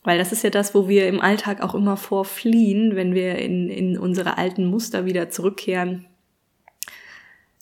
Weil 0.03 0.19
das 0.19 0.31
ist 0.31 0.43
ja 0.43 0.51
das, 0.51 0.75
wo 0.75 0.87
wir 0.87 1.07
im 1.07 1.19
Alltag 1.19 1.63
auch 1.63 1.73
immer 1.73 1.97
vorfliehen, 1.97 2.95
wenn 2.95 3.15
wir 3.15 3.39
in, 3.39 3.71
in 3.71 3.97
unsere 3.97 4.37
alten 4.37 4.65
Muster 4.65 5.05
wieder 5.05 5.31
zurückkehren 5.31 6.05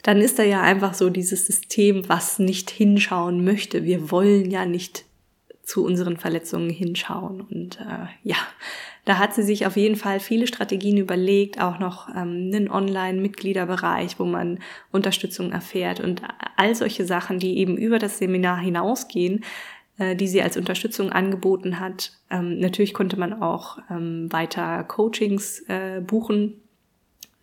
dann 0.03 0.19
ist 0.19 0.37
da 0.37 0.43
ja 0.43 0.61
einfach 0.61 0.93
so 0.93 1.09
dieses 1.09 1.47
System, 1.47 2.07
was 2.07 2.37
nicht 2.37 2.69
hinschauen 2.69 3.43
möchte. 3.43 3.85
Wir 3.85 4.11
wollen 4.11 4.51
ja 4.51 4.65
nicht 4.65 5.05
zu 5.63 5.85
unseren 5.85 6.17
Verletzungen 6.17 6.69
hinschauen. 6.69 7.39
Und 7.39 7.79
äh, 7.79 8.07
ja, 8.21 8.35
da 9.05 9.17
hat 9.17 9.33
sie 9.33 9.43
sich 9.43 9.65
auf 9.65 9.77
jeden 9.77 9.95
Fall 9.95 10.19
viele 10.19 10.45
Strategien 10.45 10.97
überlegt, 10.97 11.61
auch 11.61 11.79
noch 11.79 12.09
ähm, 12.09 12.51
einen 12.53 12.69
Online-Mitgliederbereich, 12.69 14.19
wo 14.19 14.25
man 14.25 14.59
Unterstützung 14.91 15.53
erfährt 15.53 16.01
und 16.01 16.21
all 16.57 16.75
solche 16.75 17.05
Sachen, 17.05 17.39
die 17.39 17.57
eben 17.57 17.77
über 17.77 17.97
das 17.97 18.17
Seminar 18.17 18.59
hinausgehen, 18.59 19.45
äh, 19.97 20.17
die 20.17 20.27
sie 20.27 20.41
als 20.41 20.57
Unterstützung 20.57 21.13
angeboten 21.13 21.79
hat. 21.79 22.11
Ähm, 22.29 22.59
natürlich 22.59 22.93
konnte 22.93 23.17
man 23.17 23.41
auch 23.41 23.77
ähm, 23.89 24.29
weiter 24.33 24.83
Coachings 24.83 25.63
äh, 25.69 26.01
buchen 26.01 26.62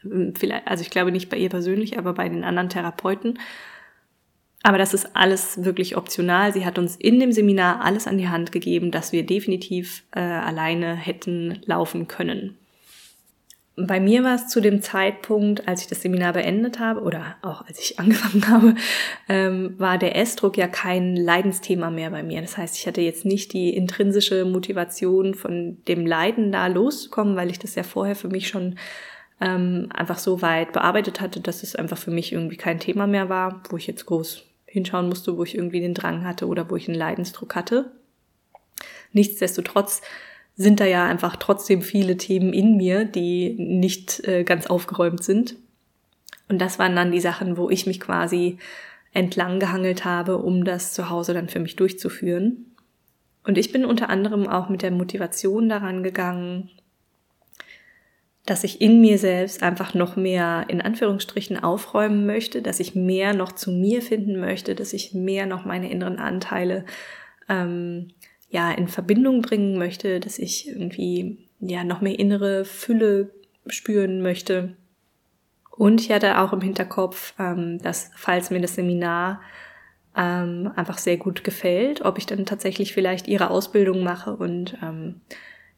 Vielleicht, 0.02 0.66
also 0.66 0.82
ich 0.82 0.90
glaube 0.90 1.12
nicht 1.12 1.28
bei 1.28 1.36
ihr 1.36 1.50
persönlich, 1.50 1.98
aber 1.98 2.14
bei 2.14 2.28
den 2.28 2.44
anderen 2.44 2.68
Therapeuten. 2.68 3.38
Aber 4.62 4.78
das 4.78 4.92
ist 4.92 5.16
alles 5.16 5.64
wirklich 5.64 5.96
optional. 5.96 6.52
Sie 6.52 6.66
hat 6.66 6.78
uns 6.78 6.96
in 6.96 7.18
dem 7.18 7.32
Seminar 7.32 7.82
alles 7.82 8.06
an 8.06 8.18
die 8.18 8.28
Hand 8.28 8.52
gegeben, 8.52 8.90
dass 8.90 9.12
wir 9.12 9.24
definitiv 9.24 10.04
äh, 10.14 10.20
alleine 10.20 10.94
hätten 10.94 11.60
laufen 11.64 12.08
können. 12.08 12.56
Bei 13.76 14.00
mir 14.00 14.22
war 14.24 14.34
es 14.34 14.48
zu 14.48 14.60
dem 14.60 14.82
Zeitpunkt, 14.82 15.66
als 15.66 15.82
ich 15.82 15.86
das 15.86 16.02
Seminar 16.02 16.34
beendet 16.34 16.78
habe 16.78 17.00
oder 17.00 17.36
auch 17.40 17.66
als 17.66 17.80
ich 17.80 17.98
angefangen 17.98 18.48
habe, 18.48 18.74
ähm, 19.28 19.74
war 19.78 19.96
der 19.96 20.16
Essdruck 20.16 20.58
ja 20.58 20.68
kein 20.68 21.16
Leidensthema 21.16 21.90
mehr 21.90 22.10
bei 22.10 22.22
mir. 22.22 22.42
Das 22.42 22.58
heißt, 22.58 22.76
ich 22.76 22.86
hatte 22.86 23.00
jetzt 23.00 23.24
nicht 23.24 23.54
die 23.54 23.74
intrinsische 23.74 24.44
Motivation 24.44 25.32
von 25.34 25.78
dem 25.88 26.04
Leiden 26.04 26.52
da 26.52 26.66
loszukommen, 26.66 27.36
weil 27.36 27.50
ich 27.50 27.58
das 27.58 27.74
ja 27.76 27.82
vorher 27.82 28.16
für 28.16 28.28
mich 28.28 28.48
schon 28.48 28.76
ähm, 29.40 29.88
einfach 29.92 30.18
so 30.18 30.42
weit 30.42 30.72
bearbeitet 30.72 31.20
hatte, 31.20 31.40
dass 31.40 31.62
es 31.62 31.74
einfach 31.74 31.98
für 31.98 32.10
mich 32.10 32.32
irgendwie 32.32 32.56
kein 32.56 32.78
Thema 32.78 33.06
mehr 33.06 33.28
war, 33.28 33.62
wo 33.70 33.76
ich 33.76 33.86
jetzt 33.86 34.06
groß 34.06 34.44
hinschauen 34.66 35.08
musste, 35.08 35.36
wo 35.36 35.44
ich 35.44 35.54
irgendwie 35.54 35.80
den 35.80 35.94
Drang 35.94 36.24
hatte 36.24 36.46
oder 36.46 36.70
wo 36.70 36.76
ich 36.76 36.88
einen 36.88 36.98
Leidensdruck 36.98 37.54
hatte. 37.54 37.90
Nichtsdestotrotz 39.12 40.02
sind 40.56 40.78
da 40.78 40.84
ja 40.84 41.06
einfach 41.06 41.36
trotzdem 41.36 41.82
viele 41.82 42.16
Themen 42.16 42.52
in 42.52 42.76
mir, 42.76 43.04
die 43.04 43.54
nicht 43.58 44.22
äh, 44.28 44.44
ganz 44.44 44.66
aufgeräumt 44.66 45.24
sind. 45.24 45.56
Und 46.48 46.58
das 46.58 46.78
waren 46.78 46.94
dann 46.94 47.12
die 47.12 47.20
Sachen, 47.20 47.56
wo 47.56 47.70
ich 47.70 47.86
mich 47.86 47.98
quasi 48.00 48.58
entlang 49.12 49.58
gehangelt 49.58 50.04
habe, 50.04 50.38
um 50.38 50.64
das 50.64 50.92
zu 50.92 51.08
Hause 51.08 51.34
dann 51.34 51.48
für 51.48 51.60
mich 51.60 51.76
durchzuführen. 51.76 52.76
Und 53.42 53.56
ich 53.56 53.72
bin 53.72 53.84
unter 53.84 54.10
anderem 54.10 54.46
auch 54.46 54.68
mit 54.68 54.82
der 54.82 54.90
Motivation 54.90 55.68
daran 55.68 56.02
gegangen, 56.02 56.70
dass 58.50 58.64
ich 58.64 58.80
in 58.80 59.00
mir 59.00 59.16
selbst 59.16 59.62
einfach 59.62 59.94
noch 59.94 60.16
mehr 60.16 60.64
in 60.66 60.80
Anführungsstrichen 60.80 61.62
aufräumen 61.62 62.26
möchte, 62.26 62.62
dass 62.62 62.80
ich 62.80 62.96
mehr 62.96 63.32
noch 63.32 63.52
zu 63.52 63.70
mir 63.70 64.02
finden 64.02 64.40
möchte, 64.40 64.74
dass 64.74 64.92
ich 64.92 65.14
mehr 65.14 65.46
noch 65.46 65.64
meine 65.64 65.88
inneren 65.88 66.18
Anteile 66.18 66.84
ähm, 67.48 68.08
ja 68.48 68.72
in 68.72 68.88
Verbindung 68.88 69.40
bringen 69.40 69.78
möchte, 69.78 70.18
dass 70.18 70.36
ich 70.40 70.66
irgendwie 70.66 71.46
ja 71.60 71.84
noch 71.84 72.00
mehr 72.00 72.18
innere 72.18 72.64
Fülle 72.64 73.30
spüren 73.68 74.20
möchte. 74.20 74.74
Und 75.70 76.00
ich 76.00 76.10
hatte 76.10 76.40
auch 76.40 76.52
im 76.52 76.60
Hinterkopf, 76.60 77.34
ähm, 77.38 77.78
dass 77.80 78.10
falls 78.16 78.50
mir 78.50 78.60
das 78.60 78.74
Seminar 78.74 79.42
ähm, 80.16 80.72
einfach 80.74 80.98
sehr 80.98 81.18
gut 81.18 81.44
gefällt, 81.44 82.04
ob 82.04 82.18
ich 82.18 82.26
dann 82.26 82.46
tatsächlich 82.46 82.94
vielleicht 82.94 83.28
ihre 83.28 83.48
Ausbildung 83.48 84.02
mache 84.02 84.34
und 84.34 84.76
ähm, 84.82 85.20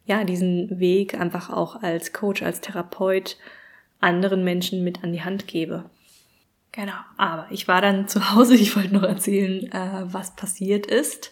ja 0.05 0.25
diesen 0.25 0.81
Weg 0.81 1.15
einfach 1.15 1.51
auch 1.51 1.83
als 1.83 2.13
Coach, 2.13 2.43
als 2.43 2.61
Therapeut 2.61 3.37
anderen 4.01 4.45
Menschen 4.45 4.83
mit 4.83 5.05
an 5.05 5.13
die 5.13 5.23
Hand 5.23 5.47
gebe. 5.47 5.85
Genau, 6.73 6.95
aber 7.19 7.47
ich 7.51 7.69
war 7.69 7.81
dann 7.83 8.09
zu 8.09 8.35
Hause, 8.35 8.55
ich 8.55 8.75
wollte 8.77 8.95
noch 8.95 9.03
erzählen, 9.03 9.71
äh, 9.71 10.03
was 10.05 10.35
passiert 10.35 10.87
ist. 10.87 11.31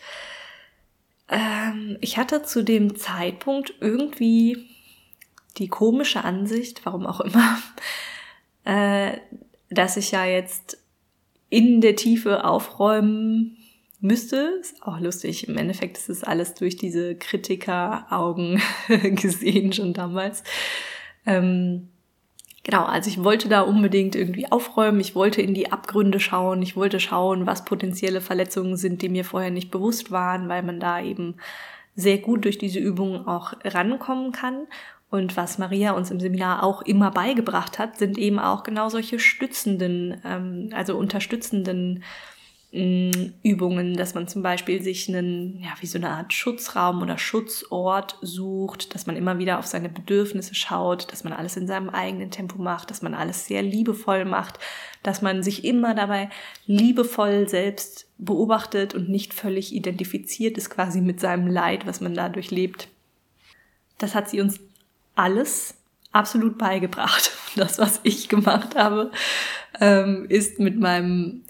Ähm, 1.29 1.97
ich 2.01 2.19
hatte 2.19 2.43
zu 2.43 2.63
dem 2.63 2.97
Zeitpunkt 2.97 3.75
irgendwie 3.81 4.69
die 5.57 5.69
komische 5.69 6.25
Ansicht, 6.25 6.85
warum 6.85 7.07
auch 7.07 7.21
immer, 7.21 7.59
äh, 8.65 9.19
dass 9.71 9.97
ich 9.97 10.11
ja 10.11 10.25
jetzt 10.25 10.79
in 11.49 11.81
der 11.81 11.97
Tiefe 11.97 12.45
aufräumen 12.45 13.57
müsste. 14.01 14.59
Ist 14.61 14.83
auch 14.83 15.01
lustig. 15.01 15.49
Im 15.49 15.57
Endeffekt 15.57 15.99
ist 15.99 16.09
es 16.09 16.25
alles 16.25 16.55
durch 16.55 16.77
diese 16.77 17.15
Kritikeraugen 17.15 18.61
gesehen 19.15 19.73
schon 19.73 19.93
damals. 19.93 20.43
Ähm, 21.27 21.89
Genau, 22.63 22.85
also 22.85 23.09
ich 23.09 23.25
wollte 23.25 23.49
da 23.49 23.63
unbedingt 23.63 24.15
irgendwie 24.15 24.53
aufräumen, 24.53 25.01
ich 25.01 25.15
wollte 25.15 25.41
in 25.41 25.55
die 25.55 25.73
Abgründe 25.73 26.21
schauen, 26.21 26.61
ich 26.61 26.77
wollte 26.77 27.01
schauen, 27.01 27.47
was 27.47 27.65
potenzielle 27.65 28.21
Verletzungen 28.21 28.77
sind, 28.77 29.01
die 29.01 29.09
mir 29.09 29.25
vorher 29.25 29.51
nicht 29.51 29.71
bewusst 29.71 30.11
waren, 30.11 30.49
weil 30.51 30.63
man 30.63 30.79
da 30.79 31.01
eben 31.01 31.37
sehr 31.95 32.19
gut 32.19 32.45
durch 32.45 32.59
diese 32.59 32.79
Übungen 32.79 33.27
auch 33.27 33.55
rankommen 33.65 34.33
kann. 34.33 34.67
Und 35.11 35.37
was 35.37 35.59
Maria 35.59 35.93
uns 35.93 36.11
im 36.11 36.21
Seminar 36.21 36.63
auch 36.63 36.83
immer 36.83 37.11
beigebracht 37.11 37.79
hat, 37.79 37.99
sind 37.99 38.19
eben 38.19 38.39
auch 38.39 38.63
genau 38.63 38.91
solche 38.91 39.19
stützenden, 39.19 40.21
ähm, 40.25 40.71
also 40.73 40.97
unterstützenden 40.97 42.05
Übungen, 42.73 43.97
dass 43.97 44.15
man 44.15 44.29
zum 44.29 44.43
Beispiel 44.43 44.81
sich 44.81 45.09
einen, 45.09 45.61
ja, 45.61 45.71
wie 45.81 45.87
so 45.87 45.99
eine 45.99 46.11
Art 46.11 46.33
Schutzraum 46.33 47.03
oder 47.03 47.19
Schutzort 47.19 48.17
sucht, 48.23 48.95
dass 48.95 49.07
man 49.07 49.17
immer 49.17 49.39
wieder 49.39 49.59
auf 49.59 49.67
seine 49.67 49.89
Bedürfnisse 49.89 50.55
schaut, 50.55 51.11
dass 51.11 51.25
man 51.25 51.33
alles 51.33 51.57
in 51.57 51.67
seinem 51.67 51.91
eigenen 51.91 52.31
Tempo 52.31 52.63
macht, 52.63 52.91
dass 52.91 53.03
man 53.03 53.15
alles 53.15 53.47
sehr 53.47 53.63
liebevoll 53.63 54.25
macht, 54.25 54.61
dass 55.03 55.21
man 55.21 55.43
sich 55.43 55.65
immer 55.65 55.97
dabei 55.97 56.31
liebevoll 56.67 57.49
selbst 57.49 58.09
beobachtet 58.19 58.95
und 58.95 59.09
nicht 59.09 59.35
völlig 59.35 59.75
identifiziert 59.75 60.57
ist 60.57 60.71
quasi 60.71 61.01
mit 61.01 61.19
seinem 61.19 61.49
Leid, 61.49 61.89
was 61.89 62.01
man 62.01 62.15
dadurch 62.15 62.53
lebt. 62.53 62.87
Das 63.99 64.15
hat 64.15 64.31
sie 64.31 64.41
uns 64.41 64.61
alles 65.17 65.75
absolut 66.13 66.57
beigebracht. 66.57 67.33
Das, 67.57 67.81
was 67.81 67.99
ich 68.05 68.29
gemacht 68.29 68.77
habe, 68.77 69.11
ähm, 69.81 70.27
ist 70.29 70.61
mit 70.61 70.79
meinem 70.79 71.43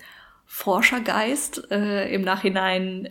Forschergeist 0.52 1.70
äh, 1.70 2.12
im 2.12 2.22
Nachhinein 2.22 3.08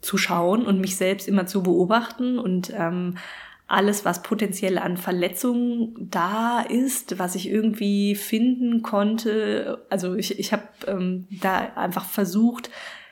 zu 0.00 0.16
schauen 0.16 0.64
und 0.64 0.80
mich 0.80 0.96
selbst 0.96 1.28
immer 1.28 1.46
zu 1.46 1.62
beobachten 1.62 2.38
und 2.38 2.72
ähm, 2.74 3.18
alles, 3.66 4.06
was 4.06 4.22
potenziell 4.22 4.78
an 4.78 4.96
Verletzungen 4.96 5.94
da 6.10 6.62
ist, 6.62 7.18
was 7.18 7.34
ich 7.34 7.50
irgendwie 7.50 8.14
finden 8.14 8.80
konnte. 8.82 9.84
Also 9.90 10.14
ich, 10.14 10.38
ich 10.38 10.54
habe 10.54 10.64
ähm, 10.86 11.26
da 11.30 11.58
einfach 11.76 12.06
versucht 12.06 12.70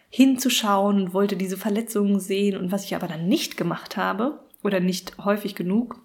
hinzuschauen 0.09 1.03
und 1.03 1.15
wollte 1.15 1.37
diese 1.37 1.59
Verletzungen 1.59 2.21
sehen. 2.21 2.57
Und 2.57 2.73
was 2.73 2.87
ich 2.87 2.95
aber 2.97 3.07
dann 3.07 3.29
nicht 3.29 3.59
gemacht 3.59 3.99
habe 3.99 4.41
oder 4.62 4.81
nicht 4.81 5.19
häufig 5.19 5.55
genug, 5.55 6.00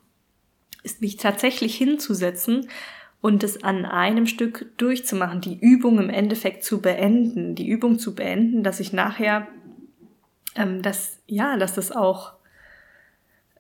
ist 0.84 1.00
mich 1.00 1.16
tatsächlich 1.16 1.78
hinzusetzen 1.78 2.68
und 3.26 3.44
es 3.44 3.64
an 3.64 3.86
einem 3.86 4.28
Stück 4.28 4.78
durchzumachen, 4.78 5.42
die 5.42 5.58
Übung 5.60 5.98
im 5.98 6.12
Endeffekt 6.12 6.64
zu 6.64 6.80
beenden, 6.80 7.56
die 7.56 7.68
Übung 7.68 7.98
zu 7.98 8.14
beenden, 8.14 8.62
dass 8.62 8.80
ich 8.80 8.94
nachher, 8.94 9.48
ähm, 10.56 10.84
dass, 10.84 11.18
ja, 11.26 11.58
dass 11.58 11.74
das 11.74 11.92
auch 11.92 12.34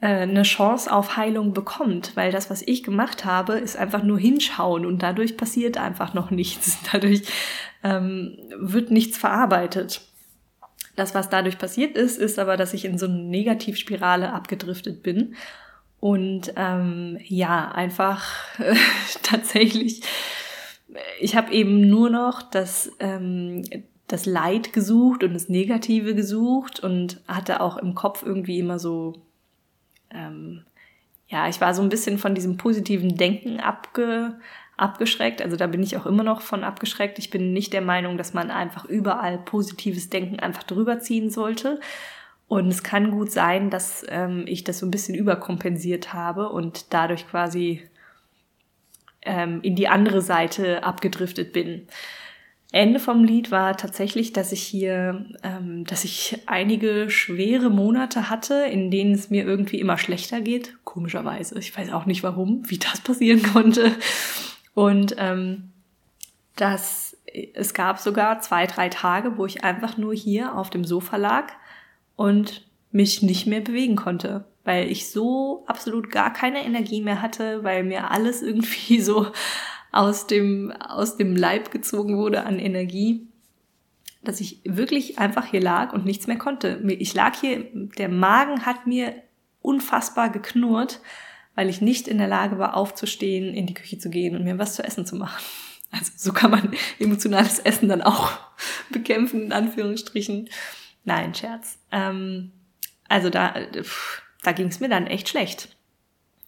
äh, 0.01 0.05
eine 0.05 0.43
Chance 0.43 0.93
auf 0.93 1.17
Heilung 1.17 1.53
bekommt, 1.53 2.11
weil 2.15 2.31
das, 2.31 2.51
was 2.51 2.61
ich 2.61 2.83
gemacht 2.83 3.25
habe, 3.25 3.53
ist 3.53 3.75
einfach 3.75 4.03
nur 4.03 4.19
hinschauen 4.19 4.85
und 4.85 5.01
dadurch 5.01 5.35
passiert 5.35 5.79
einfach 5.79 6.13
noch 6.13 6.29
nichts. 6.29 6.77
Dadurch 6.91 7.23
ähm, 7.83 8.37
wird 8.59 8.91
nichts 8.91 9.17
verarbeitet. 9.17 10.01
Das, 10.95 11.15
was 11.15 11.29
dadurch 11.29 11.57
passiert 11.57 11.97
ist, 11.97 12.19
ist 12.19 12.37
aber, 12.37 12.55
dass 12.55 12.75
ich 12.75 12.85
in 12.85 12.99
so 12.99 13.07
eine 13.07 13.15
Negativspirale 13.15 14.31
abgedriftet 14.31 15.01
bin 15.01 15.35
und 16.05 16.53
ähm, 16.55 17.17
ja, 17.23 17.71
einfach 17.71 18.23
tatsächlich, 19.23 20.03
ich 21.19 21.35
habe 21.35 21.51
eben 21.51 21.89
nur 21.89 22.11
noch 22.11 22.43
das, 22.43 22.91
ähm, 22.99 23.63
das 24.05 24.27
Leid 24.27 24.71
gesucht 24.71 25.23
und 25.23 25.33
das 25.33 25.49
Negative 25.49 26.13
gesucht 26.13 26.79
und 26.79 27.21
hatte 27.27 27.59
auch 27.59 27.77
im 27.77 27.95
Kopf 27.95 28.21
irgendwie 28.23 28.59
immer 28.59 28.77
so, 28.77 29.13
ähm, 30.11 30.63
ja, 31.27 31.49
ich 31.49 31.59
war 31.59 31.73
so 31.73 31.81
ein 31.81 31.89
bisschen 31.89 32.19
von 32.19 32.35
diesem 32.35 32.57
positiven 32.57 33.17
Denken 33.17 33.59
abge, 33.59 34.37
abgeschreckt. 34.77 35.41
Also 35.41 35.55
da 35.55 35.65
bin 35.65 35.81
ich 35.81 35.97
auch 35.97 36.05
immer 36.05 36.21
noch 36.21 36.41
von 36.41 36.63
abgeschreckt. 36.63 37.17
Ich 37.17 37.31
bin 37.31 37.51
nicht 37.51 37.73
der 37.73 37.81
Meinung, 37.81 38.19
dass 38.19 38.35
man 38.35 38.51
einfach 38.51 38.85
überall 38.85 39.39
positives 39.39 40.11
Denken 40.11 40.39
einfach 40.39 40.61
drüber 40.61 40.99
ziehen 40.99 41.31
sollte, 41.31 41.79
und 42.47 42.67
es 42.67 42.83
kann 42.83 43.11
gut 43.11 43.31
sein, 43.31 43.69
dass 43.69 44.05
ähm, 44.07 44.43
ich 44.47 44.63
das 44.63 44.79
so 44.79 44.85
ein 44.85 44.91
bisschen 44.91 45.15
überkompensiert 45.15 46.13
habe 46.13 46.49
und 46.49 46.93
dadurch 46.93 47.27
quasi 47.27 47.81
ähm, 49.23 49.61
in 49.63 49.75
die 49.75 49.87
andere 49.87 50.21
Seite 50.21 50.83
abgedriftet 50.83 51.53
bin. 51.53 51.87
Ende 52.71 52.99
vom 52.99 53.23
Lied 53.23 53.51
war 53.51 53.77
tatsächlich, 53.77 54.33
dass 54.33 54.51
ich 54.51 54.61
hier, 54.61 55.25
ähm, 55.43 55.85
dass 55.85 56.03
ich 56.03 56.39
einige 56.45 57.09
schwere 57.09 57.69
Monate 57.69 58.29
hatte, 58.29 58.65
in 58.69 58.91
denen 58.91 59.13
es 59.13 59.29
mir 59.29 59.45
irgendwie 59.45 59.79
immer 59.79 59.97
schlechter 59.97 60.41
geht. 60.41 60.75
Komischerweise. 60.83 61.57
Ich 61.57 61.75
weiß 61.75 61.91
auch 61.93 62.05
nicht 62.05 62.21
warum, 62.21 62.69
wie 62.69 62.77
das 62.77 63.01
passieren 63.01 63.41
konnte. 63.41 63.95
Und 64.73 65.15
ähm, 65.17 65.71
dass 66.57 67.17
es 67.53 67.73
gab 67.73 67.99
sogar 67.99 68.39
zwei, 68.41 68.67
drei 68.67 68.89
Tage, 68.89 69.37
wo 69.37 69.45
ich 69.45 69.63
einfach 69.63 69.97
nur 69.97 70.13
hier 70.13 70.55
auf 70.55 70.69
dem 70.69 70.83
Sofa 70.83 71.17
lag 71.17 71.53
und 72.15 72.65
mich 72.91 73.21
nicht 73.21 73.45
mehr 73.45 73.61
bewegen 73.61 73.95
konnte, 73.95 74.45
weil 74.63 74.89
ich 74.89 75.11
so 75.11 75.63
absolut 75.67 76.09
gar 76.11 76.31
keine 76.31 76.63
Energie 76.63 77.01
mehr 77.01 77.21
hatte, 77.21 77.63
weil 77.63 77.83
mir 77.83 78.11
alles 78.11 78.41
irgendwie 78.41 79.01
so 79.01 79.27
aus 79.91 80.27
dem, 80.27 80.71
aus 80.71 81.17
dem 81.17 81.35
Leib 81.35 81.71
gezogen 81.71 82.17
wurde 82.17 82.43
an 82.43 82.59
Energie, 82.59 83.27
dass 84.23 84.41
ich 84.41 84.59
wirklich 84.65 85.19
einfach 85.19 85.45
hier 85.45 85.61
lag 85.61 85.93
und 85.93 86.05
nichts 86.05 86.27
mehr 86.27 86.37
konnte. 86.37 86.81
Ich 86.87 87.13
lag 87.13 87.39
hier, 87.39 87.65
der 87.73 88.09
Magen 88.09 88.65
hat 88.65 88.87
mir 88.87 89.13
unfassbar 89.61 90.29
geknurrt, 90.29 90.99
weil 91.55 91.69
ich 91.69 91.81
nicht 91.81 92.07
in 92.07 92.17
der 92.17 92.27
Lage 92.27 92.57
war, 92.57 92.75
aufzustehen, 92.75 93.53
in 93.53 93.67
die 93.67 93.73
Küche 93.73 93.97
zu 93.97 94.09
gehen 94.09 94.35
und 94.35 94.43
mir 94.43 94.59
was 94.59 94.75
zu 94.75 94.83
essen 94.83 95.05
zu 95.05 95.15
machen. 95.15 95.43
Also 95.91 96.11
so 96.17 96.33
kann 96.33 96.51
man 96.51 96.73
emotionales 96.99 97.59
Essen 97.59 97.87
dann 97.87 98.01
auch 98.01 98.31
bekämpfen, 98.89 99.43
in 99.43 99.53
Anführungsstrichen. 99.53 100.49
Nein, 101.05 101.33
Scherz. 101.33 101.79
Ähm, 101.91 102.51
also 103.07 103.29
da, 103.29 103.53
da 104.43 104.51
ging 104.51 104.67
es 104.67 104.79
mir 104.79 104.89
dann 104.89 105.07
echt 105.07 105.29
schlecht. 105.29 105.75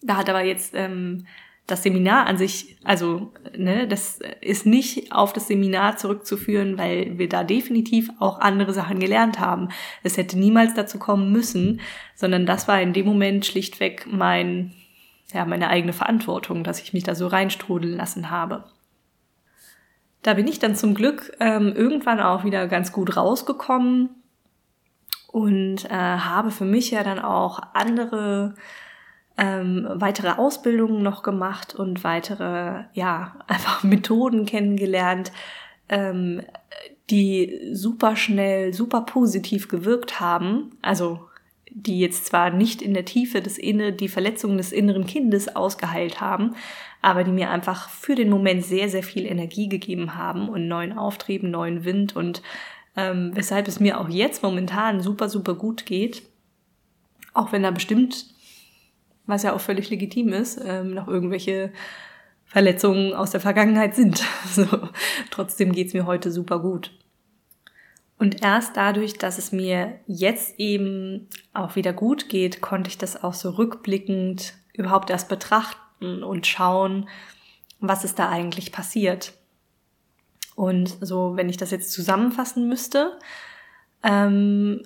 Da 0.01 0.17
hat 0.17 0.29
aber 0.29 0.43
jetzt 0.43 0.73
ähm, 0.75 1.27
das 1.67 1.83
Seminar 1.83 2.25
an 2.25 2.37
sich, 2.37 2.77
also 2.83 3.33
ne, 3.55 3.87
das 3.87 4.19
ist 4.41 4.65
nicht 4.65 5.11
auf 5.11 5.33
das 5.33 5.47
Seminar 5.47 5.97
zurückzuführen, 5.97 6.77
weil 6.77 7.17
wir 7.17 7.29
da 7.29 7.43
definitiv 7.43 8.09
auch 8.19 8.39
andere 8.39 8.73
Sachen 8.73 8.99
gelernt 8.99 9.39
haben. 9.39 9.69
Es 10.01 10.17
hätte 10.17 10.39
niemals 10.39 10.73
dazu 10.73 10.97
kommen 10.97 11.31
müssen, 11.31 11.81
sondern 12.15 12.45
das 12.45 12.67
war 12.67 12.81
in 12.81 12.93
dem 12.93 13.05
Moment 13.05 13.45
schlichtweg 13.45 14.07
mein, 14.09 14.73
ja, 15.33 15.45
meine 15.45 15.69
eigene 15.69 15.93
Verantwortung, 15.93 16.63
dass 16.63 16.81
ich 16.81 16.93
mich 16.93 17.03
da 17.03 17.15
so 17.15 17.27
reinstrudeln 17.27 17.95
lassen 17.95 18.31
habe. 18.31 18.63
Da 20.23 20.33
bin 20.33 20.47
ich 20.47 20.59
dann 20.59 20.75
zum 20.75 20.95
Glück 20.95 21.35
ähm, 21.39 21.73
irgendwann 21.75 22.19
auch 22.19 22.43
wieder 22.43 22.67
ganz 22.67 22.91
gut 22.91 23.17
rausgekommen 23.17 24.09
und 25.37 25.85
äh, 25.85 25.89
habe 25.89 26.49
für 26.49 26.65
mich 26.65 26.89
ja 26.89 27.03
dann 27.03 27.19
auch 27.19 27.59
andere 27.75 28.55
ähm, 29.37 29.87
weitere 29.87 30.31
Ausbildungen 30.31 31.03
noch 31.03 31.21
gemacht 31.21 31.75
und 31.75 32.03
weitere, 32.03 32.85
ja, 32.93 33.35
einfach 33.47 33.83
Methoden 33.83 34.47
kennengelernt, 34.47 35.31
ähm, 35.89 36.41
die 37.11 37.69
super 37.71 38.15
schnell, 38.15 38.73
super 38.73 39.01
positiv 39.01 39.67
gewirkt 39.67 40.19
haben. 40.19 40.71
Also 40.81 41.19
die 41.69 41.99
jetzt 41.99 42.25
zwar 42.25 42.49
nicht 42.49 42.81
in 42.81 42.95
der 42.95 43.05
Tiefe 43.05 43.39
des 43.39 43.59
Inne, 43.59 43.93
die 43.93 44.07
Verletzungen 44.07 44.57
des 44.57 44.71
inneren 44.71 45.05
Kindes 45.05 45.55
ausgeheilt 45.55 46.19
haben, 46.19 46.55
aber 47.03 47.23
die 47.23 47.31
mir 47.31 47.51
einfach 47.51 47.89
für 47.89 48.15
den 48.15 48.31
Moment 48.31 48.65
sehr, 48.65 48.89
sehr 48.89 49.03
viel 49.03 49.27
Energie 49.27 49.69
gegeben 49.69 50.15
haben 50.15 50.49
und 50.49 50.67
neuen 50.67 50.97
Auftrieb, 50.97 51.43
neuen 51.43 51.85
Wind 51.85 52.15
und 52.15 52.41
ähm, 52.97 53.31
weshalb 53.33 53.67
es 53.67 53.79
mir 53.79 53.99
auch 53.99 54.09
jetzt 54.09 54.43
momentan 54.43 55.01
super, 55.01 55.29
super 55.29 55.55
gut 55.55 55.85
geht. 55.85 56.23
Auch 57.33 57.51
wenn 57.51 57.63
da 57.63 57.71
bestimmt 57.71 58.25
was 59.27 59.43
ja 59.43 59.53
auch 59.53 59.61
völlig 59.61 59.89
legitim 59.89 60.33
ist, 60.33 60.59
ähm, 60.65 60.93
noch 60.93 61.07
irgendwelche 61.07 61.71
Verletzungen 62.45 63.13
aus 63.13 63.31
der 63.31 63.41
Vergangenheit 63.41 63.95
sind. 63.95 64.23
So, 64.47 64.65
trotzdem 65.29 65.73
geht's 65.73 65.93
mir 65.93 66.07
heute 66.07 66.31
super 66.31 66.59
gut. 66.59 66.91
Und 68.17 68.41
erst 68.41 68.75
dadurch, 68.75 69.19
dass 69.19 69.37
es 69.37 69.51
mir 69.51 69.99
jetzt 70.07 70.59
eben 70.59 71.27
auch 71.53 71.75
wieder 71.75 71.93
gut 71.93 72.29
geht, 72.29 72.61
konnte 72.61 72.89
ich 72.89 72.97
das 72.97 73.21
auch 73.21 73.35
so 73.35 73.51
rückblickend 73.51 74.55
überhaupt 74.73 75.11
erst 75.11 75.29
betrachten 75.29 76.23
und 76.23 76.47
schauen, 76.47 77.07
was 77.79 78.03
ist 78.03 78.17
da 78.17 78.29
eigentlich 78.29 78.71
passiert. 78.71 79.33
Und 80.57 80.97
so, 81.01 81.35
wenn 81.35 81.49
ich 81.49 81.57
das 81.57 81.69
jetzt 81.69 81.91
zusammenfassen 81.91 82.67
müsste, 82.67 83.19
ähm, 84.01 84.81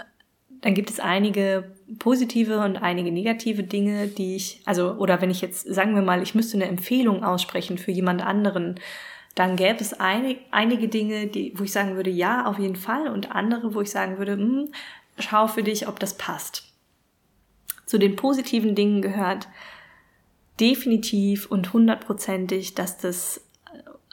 dann 0.60 0.74
gibt 0.74 0.90
es 0.90 1.00
einige 1.00 1.72
positive 1.98 2.60
und 2.60 2.76
einige 2.76 3.10
negative 3.10 3.64
Dinge, 3.64 4.08
die 4.08 4.36
ich, 4.36 4.62
also, 4.66 4.92
oder 4.96 5.22
wenn 5.22 5.32
ich 5.32 5.40
jetzt, 5.40 5.74
sagen 5.74 5.96
wir 5.96 6.02
mal, 6.02 6.22
ich 6.22 6.36
müsste 6.36 6.58
eine 6.58 6.68
Empfehlung 6.68 7.24
aussprechen 7.24 7.78
für 7.78 7.92
jemand 7.92 8.22
anderen, 8.22 8.82
dann 9.34 9.56
gäbe 9.56 9.80
es 9.80 9.94
einig, 9.94 10.40
einige 10.52 10.90
Dinge, 10.90 11.28
die, 11.28 11.54
wo 11.56 11.64
ich 11.64 11.72
sagen 11.72 11.96
würde, 11.96 12.10
ja, 12.10 12.48
auf 12.48 12.60
jeden 12.60 12.76
Fall, 12.76 13.08
und 13.08 13.32
andere, 13.34 13.74
wo 13.74 13.80
ich 13.80 13.92
sagen 13.92 14.18
würde, 14.18 14.34
hm, 14.34 14.74
schau 15.20 15.48
für 15.48 15.64
dich, 15.64 15.88
ob 15.88 16.02
das 16.02 16.18
passt. 16.18 16.66
Zu 17.86 17.98
den 17.98 18.18
positiven 18.18 18.76
Dingen 18.76 19.02
gehört 19.02 19.48
definitiv 20.60 21.46
und 21.46 21.72
hundertprozentig, 21.72 22.76
dass 22.76 22.98
das 22.98 23.40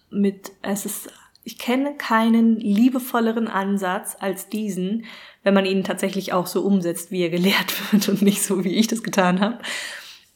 mit, 0.09 0.53
es 0.63 0.87
ist 0.87 1.11
ich 1.49 1.57
kenne 1.57 1.95
keinen 1.95 2.61
liebevolleren 2.61 3.49
Ansatz 3.49 4.19
als 4.21 4.51
diesen, 4.51 5.07
wenn 5.43 5.55
man 5.55 5.65
ihn 5.65 5.83
tatsächlich 5.83 6.35
auch 6.35 6.47
so 6.47 6.61
umsetzt, 6.61 7.11
wie 7.11 7.23
er 7.23 7.31
gelehrt 7.31 7.73
wird 7.93 8.07
und 8.11 8.21
nicht 8.21 8.43
so, 8.43 8.65
wie 8.65 8.75
ich 8.75 8.87
das 8.87 9.03
getan 9.03 9.41
habe. 9.41 9.57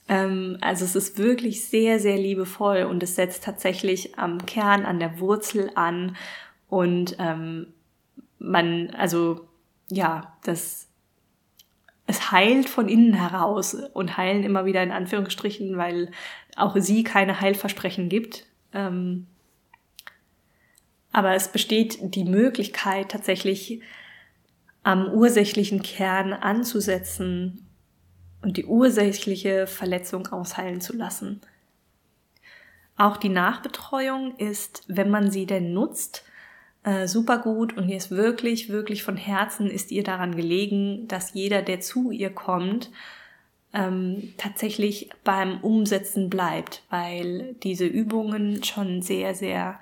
Ähm, 0.08 0.56
also 0.62 0.86
es 0.86 0.96
ist 0.96 1.18
wirklich 1.18 1.66
sehr, 1.66 2.00
sehr 2.00 2.16
liebevoll 2.16 2.84
und 2.84 3.02
es 3.02 3.14
setzt 3.14 3.44
tatsächlich 3.44 4.18
am 4.18 4.46
Kern, 4.46 4.86
an 4.86 5.00
der 5.00 5.20
Wurzel 5.20 5.70
an 5.74 6.16
und 6.70 7.14
ähm, 7.18 7.66
man, 8.38 8.88
also 8.96 9.46
ja, 9.90 10.32
das 10.44 10.88
es 12.06 12.32
heilt 12.32 12.70
von 12.70 12.88
innen 12.88 13.12
heraus 13.12 13.74
und 13.74 14.16
heilen 14.16 14.44
immer 14.44 14.64
wieder 14.64 14.82
in 14.82 14.92
Anführungsstrichen, 14.92 15.76
weil 15.76 16.10
auch 16.56 16.74
sie 16.78 17.04
keine 17.04 17.42
Heilversprechen 17.42 18.08
gibt. 18.08 18.46
Ähm, 18.72 19.26
aber 21.12 21.34
es 21.34 21.48
besteht 21.48 22.14
die 22.14 22.24
Möglichkeit, 22.24 23.10
tatsächlich 23.10 23.80
am 24.82 25.12
ursächlichen 25.12 25.82
Kern 25.82 26.32
anzusetzen 26.32 27.66
und 28.42 28.56
die 28.56 28.64
ursächliche 28.64 29.66
Verletzung 29.66 30.26
ausheilen 30.28 30.80
zu 30.80 30.96
lassen. 30.96 31.40
Auch 32.96 33.16
die 33.16 33.28
Nachbetreuung 33.28 34.36
ist, 34.36 34.84
wenn 34.88 35.10
man 35.10 35.30
sie 35.30 35.46
denn 35.46 35.72
nutzt, 35.72 36.24
äh, 36.84 37.06
super 37.06 37.38
gut 37.38 37.76
und 37.76 37.88
ihr 37.88 37.96
ist 37.96 38.10
wirklich, 38.10 38.68
wirklich 38.68 39.02
von 39.04 39.16
Herzen 39.16 39.70
ist 39.70 39.92
ihr 39.92 40.02
daran 40.02 40.34
gelegen, 40.34 41.06
dass 41.06 41.34
jeder, 41.34 41.62
der 41.62 41.80
zu 41.80 42.10
ihr 42.10 42.30
kommt, 42.30 42.90
ähm, 43.72 44.34
tatsächlich 44.36 45.10
beim 45.24 45.60
Umsetzen 45.60 46.28
bleibt, 46.28 46.82
weil 46.90 47.54
diese 47.62 47.86
Übungen 47.86 48.64
schon 48.64 49.00
sehr, 49.00 49.34
sehr 49.34 49.78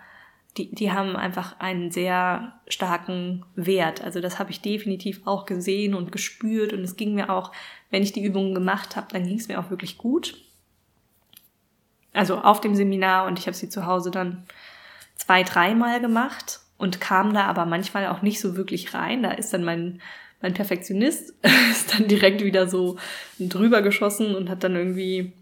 die, 0.57 0.75
die 0.75 0.93
haben 0.93 1.17
einfach 1.17 1.61
einen 1.61 1.91
sehr 1.91 2.61
starken 2.69 3.45
Wert. 3.55 4.03
Also 4.03 4.21
das 4.21 4.39
habe 4.39 4.51
ich 4.51 4.61
definitiv 4.61 5.21
auch 5.27 5.47
gesehen 5.47 5.95
und 5.95 6.13
gespürt 6.13 6.73
und 6.73 6.81
es 6.81 6.97
ging 6.97 7.15
mir 7.15 7.31
auch, 7.31 7.53
wenn 7.91 8.03
ich 8.03 8.13
die 8.13 8.25
Übungen 8.25 8.55
gemacht 8.55 8.97
habe, 8.97 9.07
dann 9.13 9.25
ging 9.25 9.39
es 9.39 9.49
mir 9.49 9.61
auch 9.61 9.71
wirklich 9.71 9.97
gut. 9.99 10.37
Also 12.13 12.39
auf 12.39 12.61
dem 12.61 12.75
Seminar 12.75 13.27
und 13.27 13.39
ich 13.39 13.47
habe 13.47 13.57
sie 13.57 13.69
zu 13.69 13.87
Hause 13.87 14.11
dann 14.11 14.45
zwei, 15.15 15.45
dreimal 15.45 16.01
gemacht 16.01 16.61
und 16.77 17.01
kam 17.01 17.33
da 17.35 17.45
aber 17.45 17.67
manchmal 17.67 18.09
auch 18.09 18.23
nicht 18.23 18.41
so 18.41 18.57
wirklich 18.57 18.95
rein. 18.95 19.23
Da 19.23 19.31
ist 19.31 19.53
dann 19.53 19.63
mein, 19.63 20.01
mein 20.41 20.55
Perfektionist 20.55 21.35
ist 21.71 21.95
dann 21.95 22.09
direkt 22.09 22.43
wieder 22.43 22.67
so 22.67 22.99
drüber 23.39 23.83
geschossen 23.83 24.35
und 24.35 24.51
hat 24.51 24.65
dann 24.65 24.75
irgendwie, 24.75 25.33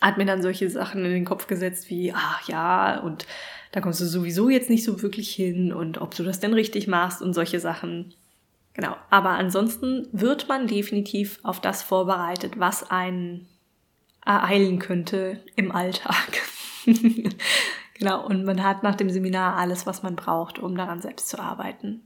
hat 0.00 0.18
mir 0.18 0.24
dann 0.24 0.42
solche 0.42 0.68
Sachen 0.70 1.04
in 1.04 1.12
den 1.12 1.24
Kopf 1.24 1.46
gesetzt 1.46 1.88
wie, 1.88 2.12
ach 2.12 2.48
ja, 2.48 2.98
und 2.98 3.26
da 3.72 3.80
kommst 3.80 4.00
du 4.00 4.04
sowieso 4.04 4.50
jetzt 4.50 4.70
nicht 4.70 4.84
so 4.84 5.02
wirklich 5.02 5.30
hin 5.30 5.72
und 5.72 5.98
ob 6.00 6.14
du 6.14 6.22
das 6.22 6.40
denn 6.40 6.52
richtig 6.52 6.86
machst 6.86 7.22
und 7.22 7.32
solche 7.32 7.58
Sachen. 7.58 8.14
Genau. 8.74 8.94
Aber 9.10 9.30
ansonsten 9.30 10.08
wird 10.12 10.46
man 10.48 10.66
definitiv 10.66 11.40
auf 11.42 11.60
das 11.60 11.82
vorbereitet, 11.82 12.60
was 12.60 12.90
einen 12.90 13.48
ereilen 14.24 14.78
könnte 14.78 15.40
im 15.56 15.72
Alltag. 15.72 16.42
genau. 17.98 18.26
Und 18.26 18.44
man 18.44 18.62
hat 18.62 18.82
nach 18.82 18.94
dem 18.94 19.08
Seminar 19.08 19.56
alles, 19.56 19.86
was 19.86 20.02
man 20.02 20.16
braucht, 20.16 20.58
um 20.58 20.76
daran 20.76 21.00
selbst 21.00 21.30
zu 21.30 21.38
arbeiten. 21.38 22.02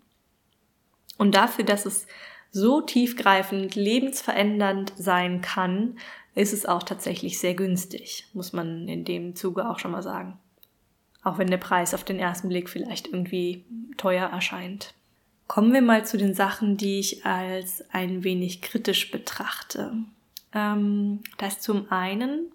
Und 1.18 1.35
dafür, 1.35 1.64
dass 1.64 1.85
es 1.85 2.07
so 2.52 2.81
tiefgreifend, 2.81 3.74
lebensverändernd 3.74 4.92
sein 4.96 5.40
kann, 5.40 5.98
ist 6.37 6.52
es 6.52 6.64
auch 6.64 6.85
tatsächlich 6.85 7.40
sehr 7.40 7.55
günstig, 7.55 8.29
muss 8.35 8.52
man 8.52 8.87
in 8.87 9.05
dem 9.05 9.35
Zuge 9.35 9.68
auch 9.68 9.81
schon 9.81 9.90
mal 9.90 10.02
sagen 10.02 10.38
auch 11.26 11.38
wenn 11.38 11.50
der 11.50 11.56
Preis 11.56 11.92
auf 11.92 12.04
den 12.04 12.20
ersten 12.20 12.48
Blick 12.48 12.70
vielleicht 12.70 13.08
irgendwie 13.08 13.64
teuer 13.96 14.28
erscheint. 14.28 14.94
Kommen 15.48 15.72
wir 15.72 15.82
mal 15.82 16.06
zu 16.06 16.16
den 16.16 16.34
Sachen, 16.34 16.76
die 16.76 17.00
ich 17.00 17.26
als 17.26 17.84
ein 17.92 18.22
wenig 18.22 18.62
kritisch 18.62 19.10
betrachte. 19.10 19.94
Ähm, 20.54 21.20
das 21.38 21.54
ist 21.54 21.62
zum 21.64 21.90
einen 21.90 22.52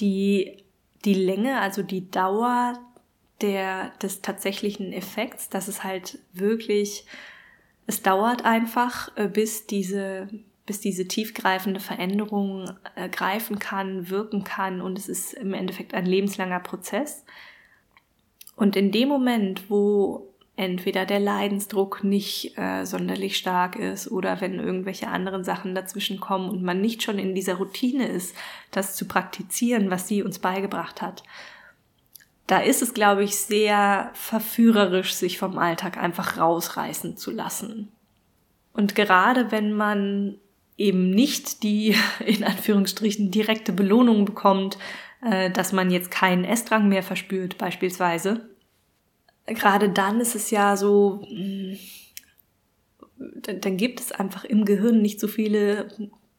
die, 0.00 0.64
die 1.04 1.14
Länge, 1.14 1.60
also 1.60 1.82
die 1.84 2.10
Dauer 2.10 2.80
der, 3.40 3.90
des 4.02 4.20
tatsächlichen 4.20 4.92
Effekts, 4.92 5.48
dass 5.48 5.68
es 5.68 5.84
halt 5.84 6.18
wirklich, 6.32 7.06
es 7.86 8.02
dauert 8.02 8.44
einfach, 8.44 9.16
äh, 9.16 9.28
bis 9.28 9.68
diese 9.68 10.28
bis 10.68 10.80
diese 10.80 11.08
tiefgreifende 11.08 11.80
Veränderung 11.80 12.70
äh, 12.94 13.08
greifen 13.08 13.58
kann, 13.58 14.10
wirken 14.10 14.44
kann 14.44 14.80
und 14.80 14.98
es 14.98 15.08
ist 15.08 15.32
im 15.32 15.54
Endeffekt 15.54 15.94
ein 15.94 16.06
lebenslanger 16.06 16.60
Prozess. 16.60 17.24
Und 18.54 18.76
in 18.76 18.92
dem 18.92 19.08
Moment, 19.08 19.70
wo 19.70 20.28
entweder 20.56 21.06
der 21.06 21.20
Leidensdruck 21.20 22.04
nicht 22.04 22.58
äh, 22.58 22.84
sonderlich 22.84 23.36
stark 23.36 23.76
ist 23.76 24.10
oder 24.10 24.40
wenn 24.40 24.58
irgendwelche 24.58 25.08
anderen 25.08 25.44
Sachen 25.44 25.74
dazwischen 25.74 26.20
kommen 26.20 26.50
und 26.50 26.62
man 26.62 26.80
nicht 26.80 27.02
schon 27.02 27.18
in 27.18 27.34
dieser 27.34 27.54
Routine 27.54 28.06
ist, 28.06 28.36
das 28.70 28.94
zu 28.94 29.06
praktizieren, 29.06 29.90
was 29.90 30.06
sie 30.06 30.22
uns 30.22 30.38
beigebracht 30.38 31.00
hat, 31.00 31.22
da 32.48 32.58
ist 32.58 32.82
es, 32.82 32.92
glaube 32.92 33.24
ich, 33.24 33.36
sehr 33.36 34.10
verführerisch, 34.14 35.14
sich 35.14 35.38
vom 35.38 35.58
Alltag 35.58 35.96
einfach 35.96 36.38
rausreißen 36.38 37.16
zu 37.16 37.30
lassen. 37.30 37.92
Und 38.72 38.94
gerade 38.94 39.50
wenn 39.50 39.72
man 39.72 40.38
eben 40.78 41.10
nicht 41.10 41.62
die 41.62 41.94
in 42.24 42.44
Anführungsstrichen 42.44 43.30
direkte 43.30 43.72
Belohnung 43.72 44.24
bekommt, 44.24 44.78
äh, 45.22 45.50
dass 45.50 45.72
man 45.72 45.90
jetzt 45.90 46.10
keinen 46.10 46.44
Essdrang 46.44 46.88
mehr 46.88 47.02
verspürt 47.02 47.58
beispielsweise. 47.58 48.48
Gerade 49.46 49.90
dann 49.90 50.20
ist 50.20 50.34
es 50.34 50.50
ja 50.50 50.76
so, 50.76 51.26
mm, 51.28 51.76
dann 53.42 53.76
gibt 53.76 54.00
es 54.00 54.12
einfach 54.12 54.44
im 54.44 54.64
Gehirn 54.64 55.02
nicht 55.02 55.20
so 55.20 55.26
viele 55.26 55.88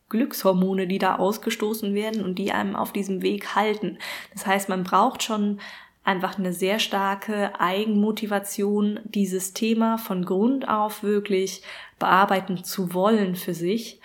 Glückshormone, 0.07 0.87
die 0.87 0.97
da 0.97 1.17
ausgestoßen 1.17 1.93
werden 1.93 2.23
und 2.23 2.35
die 2.39 2.51
einem 2.51 2.75
auf 2.75 2.93
diesem 2.93 3.21
Weg 3.21 3.55
halten. 3.55 3.97
Das 4.33 4.45
heißt, 4.45 4.69
man 4.69 4.83
braucht 4.83 5.23
schon 5.23 5.59
einfach 6.03 6.39
eine 6.39 6.53
sehr 6.53 6.79
starke 6.79 7.59
Eigenmotivation, 7.59 8.99
dieses 9.03 9.53
Thema 9.53 9.97
von 9.97 10.25
Grund 10.25 10.67
auf 10.67 11.03
wirklich 11.03 11.61
bearbeiten 11.99 12.63
zu 12.63 12.93
wollen 12.93 13.35
für 13.35 13.53
sich, 13.53 13.99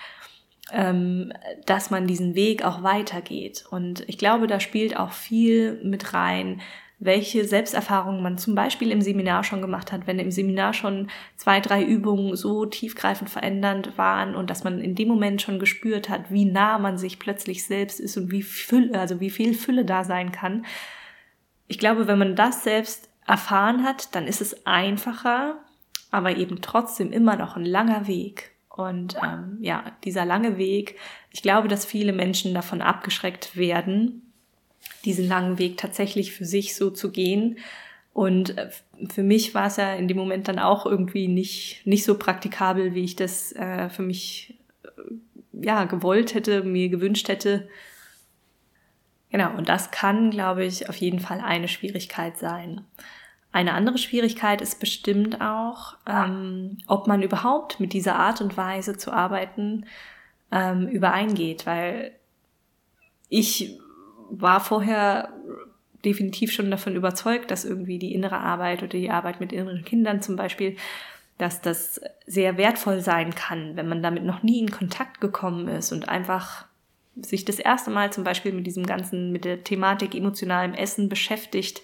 dass 1.66 1.90
man 1.90 2.06
diesen 2.06 2.34
Weg 2.34 2.64
auch 2.64 2.82
weitergeht. 2.82 3.64
Und 3.70 4.08
ich 4.08 4.18
glaube, 4.18 4.46
da 4.46 4.58
spielt 4.58 4.96
auch 4.96 5.12
viel 5.12 5.80
mit 5.84 6.14
rein, 6.14 6.60
welche 6.98 7.44
Selbsterfahrungen 7.44 8.22
man 8.22 8.38
zum 8.38 8.54
Beispiel 8.54 8.90
im 8.90 9.02
Seminar 9.02 9.44
schon 9.44 9.60
gemacht 9.60 9.92
hat, 9.92 10.06
wenn 10.06 10.18
im 10.18 10.30
Seminar 10.30 10.72
schon 10.72 11.10
zwei, 11.36 11.60
drei 11.60 11.82
Übungen 11.84 12.34
so 12.34 12.64
tiefgreifend 12.64 13.28
verändernd 13.28 13.98
waren 13.98 14.34
und 14.34 14.48
dass 14.48 14.64
man 14.64 14.80
in 14.80 14.94
dem 14.94 15.08
Moment 15.08 15.42
schon 15.42 15.58
gespürt 15.58 16.08
hat, 16.08 16.30
wie 16.30 16.44
nah 16.44 16.78
man 16.78 16.96
sich 16.96 17.18
plötzlich 17.18 17.66
selbst 17.66 18.00
ist 18.00 18.16
und 18.16 18.30
wie 18.30 18.42
Fülle, 18.42 18.98
also 18.98 19.20
wie 19.20 19.30
viel 19.30 19.54
Fülle 19.54 19.84
da 19.84 20.04
sein 20.04 20.32
kann. 20.32 20.64
Ich 21.66 21.78
glaube, 21.78 22.06
wenn 22.06 22.18
man 22.18 22.36
das 22.36 22.64
selbst 22.64 23.10
erfahren 23.26 23.84
hat, 23.84 24.14
dann 24.14 24.26
ist 24.26 24.40
es 24.40 24.66
einfacher, 24.66 25.58
aber 26.10 26.36
eben 26.36 26.62
trotzdem 26.62 27.12
immer 27.12 27.36
noch 27.36 27.56
ein 27.56 27.66
langer 27.66 28.06
Weg. 28.06 28.53
Und 28.76 29.14
ähm, 29.22 29.58
ja, 29.60 29.84
dieser 30.02 30.24
lange 30.24 30.58
Weg, 30.58 30.98
ich 31.30 31.42
glaube, 31.42 31.68
dass 31.68 31.84
viele 31.84 32.12
Menschen 32.12 32.54
davon 32.54 32.82
abgeschreckt 32.82 33.56
werden, 33.56 34.32
diesen 35.04 35.28
langen 35.28 35.58
Weg 35.58 35.76
tatsächlich 35.76 36.32
für 36.32 36.44
sich 36.44 36.74
so 36.74 36.90
zu 36.90 37.12
gehen. 37.12 37.58
Und 38.12 38.58
äh, 38.58 38.70
für 39.12 39.22
mich 39.22 39.54
war 39.54 39.68
es 39.68 39.76
ja 39.76 39.94
in 39.94 40.08
dem 40.08 40.16
Moment 40.16 40.48
dann 40.48 40.58
auch 40.58 40.86
irgendwie 40.86 41.28
nicht, 41.28 41.86
nicht 41.86 42.02
so 42.02 42.18
praktikabel, 42.18 42.94
wie 42.94 43.04
ich 43.04 43.14
das 43.14 43.52
äh, 43.52 43.88
für 43.90 44.02
mich 44.02 44.58
äh, 44.82 45.64
ja 45.64 45.84
gewollt 45.84 46.34
hätte, 46.34 46.64
mir 46.64 46.88
gewünscht 46.88 47.28
hätte. 47.28 47.68
Genau, 49.30 49.56
und 49.56 49.68
das 49.68 49.92
kann, 49.92 50.32
glaube 50.32 50.64
ich, 50.64 50.88
auf 50.88 50.96
jeden 50.96 51.20
Fall 51.20 51.40
eine 51.40 51.68
Schwierigkeit 51.68 52.38
sein. 52.38 52.80
Eine 53.54 53.74
andere 53.74 53.98
Schwierigkeit 53.98 54.60
ist 54.60 54.80
bestimmt 54.80 55.40
auch, 55.40 55.94
ähm, 56.08 56.78
ob 56.88 57.06
man 57.06 57.22
überhaupt 57.22 57.78
mit 57.78 57.92
dieser 57.92 58.16
Art 58.16 58.40
und 58.40 58.56
Weise 58.56 58.96
zu 58.96 59.12
arbeiten 59.12 59.86
ähm, 60.50 60.88
übereingeht, 60.88 61.64
weil 61.64 62.16
ich 63.28 63.78
war 64.28 64.58
vorher 64.58 65.32
definitiv 66.04 66.50
schon 66.50 66.68
davon 66.68 66.96
überzeugt, 66.96 67.52
dass 67.52 67.64
irgendwie 67.64 68.00
die 68.00 68.12
innere 68.12 68.38
Arbeit 68.38 68.80
oder 68.82 68.88
die 68.88 69.10
Arbeit 69.10 69.38
mit 69.38 69.52
inneren 69.52 69.84
Kindern 69.84 70.20
zum 70.20 70.34
Beispiel, 70.34 70.76
dass 71.38 71.62
das 71.62 72.00
sehr 72.26 72.56
wertvoll 72.56 73.02
sein 73.02 73.36
kann, 73.36 73.76
wenn 73.76 73.86
man 73.86 74.02
damit 74.02 74.24
noch 74.24 74.42
nie 74.42 74.58
in 74.58 74.72
Kontakt 74.72 75.20
gekommen 75.20 75.68
ist 75.68 75.92
und 75.92 76.08
einfach 76.08 76.66
sich 77.14 77.44
das 77.44 77.60
erste 77.60 77.92
Mal 77.92 78.12
zum 78.12 78.24
Beispiel 78.24 78.52
mit 78.52 78.66
diesem 78.66 78.84
ganzen, 78.84 79.30
mit 79.30 79.44
der 79.44 79.62
Thematik 79.62 80.16
emotionalem 80.16 80.74
Essen 80.74 81.08
beschäftigt, 81.08 81.82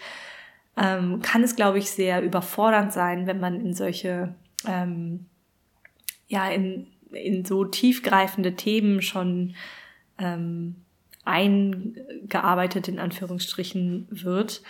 ähm, 0.76 1.20
kann 1.22 1.42
es, 1.42 1.56
glaube 1.56 1.78
ich, 1.78 1.90
sehr 1.90 2.22
überfordernd 2.22 2.92
sein, 2.92 3.26
wenn 3.26 3.40
man 3.40 3.60
in 3.60 3.74
solche, 3.74 4.34
ähm, 4.66 5.26
ja, 6.28 6.48
in, 6.48 6.86
in 7.12 7.44
so 7.44 7.64
tiefgreifende 7.64 8.54
Themen 8.54 9.02
schon 9.02 9.54
ähm, 10.18 10.76
eingearbeitet 11.24 12.88
in 12.88 12.98
Anführungsstrichen 12.98 14.06
wird. 14.10 14.62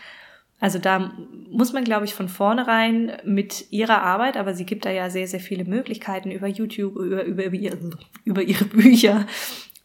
Also 0.59 0.79
da 0.79 1.13
muss 1.51 1.73
man, 1.73 1.85
glaube 1.85 2.05
ich, 2.05 2.15
von 2.15 2.29
vornherein 2.29 3.13
mit 3.25 3.73
ihrer 3.73 4.03
Arbeit, 4.03 4.37
aber 4.37 4.55
sie 4.55 4.67
gibt 4.67 4.85
da 4.85 4.91
ja 4.91 5.09
sehr, 5.09 5.27
sehr 5.27 5.41
viele 5.41 5.65
Möglichkeiten 5.65 6.31
über 6.31 6.47
YouTube, 6.47 6.97
über, 6.97 7.25
über, 7.25 7.45
über, 7.45 7.57
ihre, 7.57 7.79
über 8.25 8.43
ihre 8.43 8.67
Bücher. 8.67 9.27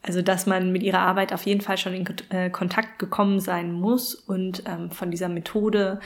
Also 0.05 0.21
dass 0.21 0.45
man 0.45 0.71
mit 0.71 0.83
ihrer 0.83 0.99
Arbeit 0.99 1.33
auf 1.33 1.45
jeden 1.47 1.61
Fall 1.61 1.77
schon 1.77 1.93
in 1.93 2.05
äh, 2.29 2.51
Kontakt 2.51 2.99
gekommen 2.99 3.39
sein 3.39 3.71
muss 3.71 4.13
und 4.13 4.63
ähm, 4.67 4.91
von 4.91 5.09
dieser 5.09 5.29
Methode 5.29 5.99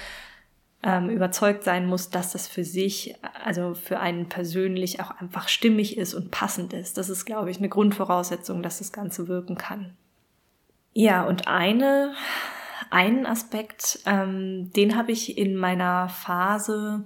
ähm, 0.83 1.09
überzeugt 1.09 1.65
sein 1.65 1.85
muss, 1.85 2.09
dass 2.09 2.31
das 2.31 2.47
für 2.47 2.63
sich, 2.63 3.15
also 3.43 3.73
für 3.73 3.99
einen 3.99 4.29
persönlich 4.29 5.01
auch 5.01 5.11
einfach 5.19 5.49
stimmig 5.49 5.97
ist 5.97 6.13
und 6.13 6.31
passend 6.31 6.71
ist. 6.71 6.97
Das 6.97 7.09
ist, 7.09 7.25
glaube 7.25 7.51
ich, 7.51 7.57
eine 7.57 7.67
Grundvoraussetzung, 7.67 8.63
dass 8.63 8.77
das 8.77 8.93
Ganze 8.93 9.27
wirken 9.27 9.57
kann. 9.57 9.97
Ja, 10.93 11.23
und 11.23 11.49
eine, 11.49 12.13
einen 12.91 13.25
Aspekt, 13.25 13.99
ähm, 14.05 14.71
den 14.73 14.95
habe 14.95 15.11
ich 15.11 15.37
in 15.37 15.57
meiner 15.57 16.07
Phase, 16.07 17.03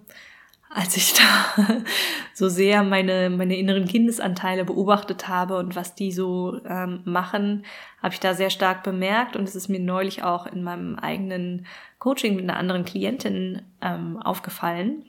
als 0.73 0.97
ich 0.97 1.13
da 1.13 1.55
so 2.33 2.49
sehr 2.49 2.83
meine, 2.83 3.29
meine 3.29 3.57
inneren 3.57 3.87
Kindesanteile 3.87 4.65
beobachtet 4.65 5.27
habe 5.27 5.57
und 5.57 5.75
was 5.75 5.95
die 5.95 6.11
so 6.11 6.59
ähm, 6.65 7.01
machen, 7.05 7.65
habe 8.01 8.13
ich 8.13 8.19
da 8.19 8.33
sehr 8.33 8.49
stark 8.49 8.83
bemerkt 8.83 9.35
und 9.35 9.47
es 9.47 9.55
ist 9.55 9.69
mir 9.69 9.79
neulich 9.79 10.23
auch 10.23 10.47
in 10.47 10.63
meinem 10.63 10.95
eigenen 10.95 11.67
Coaching 11.99 12.35
mit 12.35 12.43
einer 12.43 12.57
anderen 12.57 12.85
Klientin 12.85 13.61
ähm, 13.81 14.21
aufgefallen. 14.21 15.05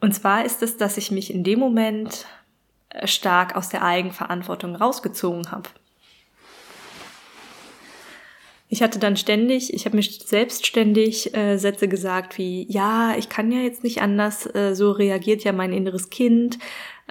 Und 0.00 0.12
zwar 0.12 0.44
ist 0.44 0.62
es, 0.62 0.76
dass 0.76 0.96
ich 0.96 1.12
mich 1.12 1.32
in 1.32 1.44
dem 1.44 1.60
Moment 1.60 2.26
äh, 2.88 3.06
stark 3.06 3.54
aus 3.54 3.68
der 3.68 3.84
Eigenverantwortung 3.84 4.74
rausgezogen 4.74 5.52
habe. 5.52 5.68
Ich 8.82 8.84
hatte 8.84 8.98
dann 8.98 9.16
ständig, 9.16 9.72
ich 9.72 9.84
habe 9.86 9.94
mir 9.94 10.02
selbstständig 10.02 11.36
äh, 11.36 11.56
Sätze 11.56 11.86
gesagt 11.86 12.36
wie, 12.36 12.66
ja, 12.68 13.14
ich 13.16 13.28
kann 13.28 13.52
ja 13.52 13.60
jetzt 13.60 13.84
nicht 13.84 14.02
anders, 14.02 14.52
äh, 14.56 14.74
so 14.74 14.90
reagiert 14.90 15.44
ja 15.44 15.52
mein 15.52 15.72
inneres 15.72 16.10
Kind 16.10 16.58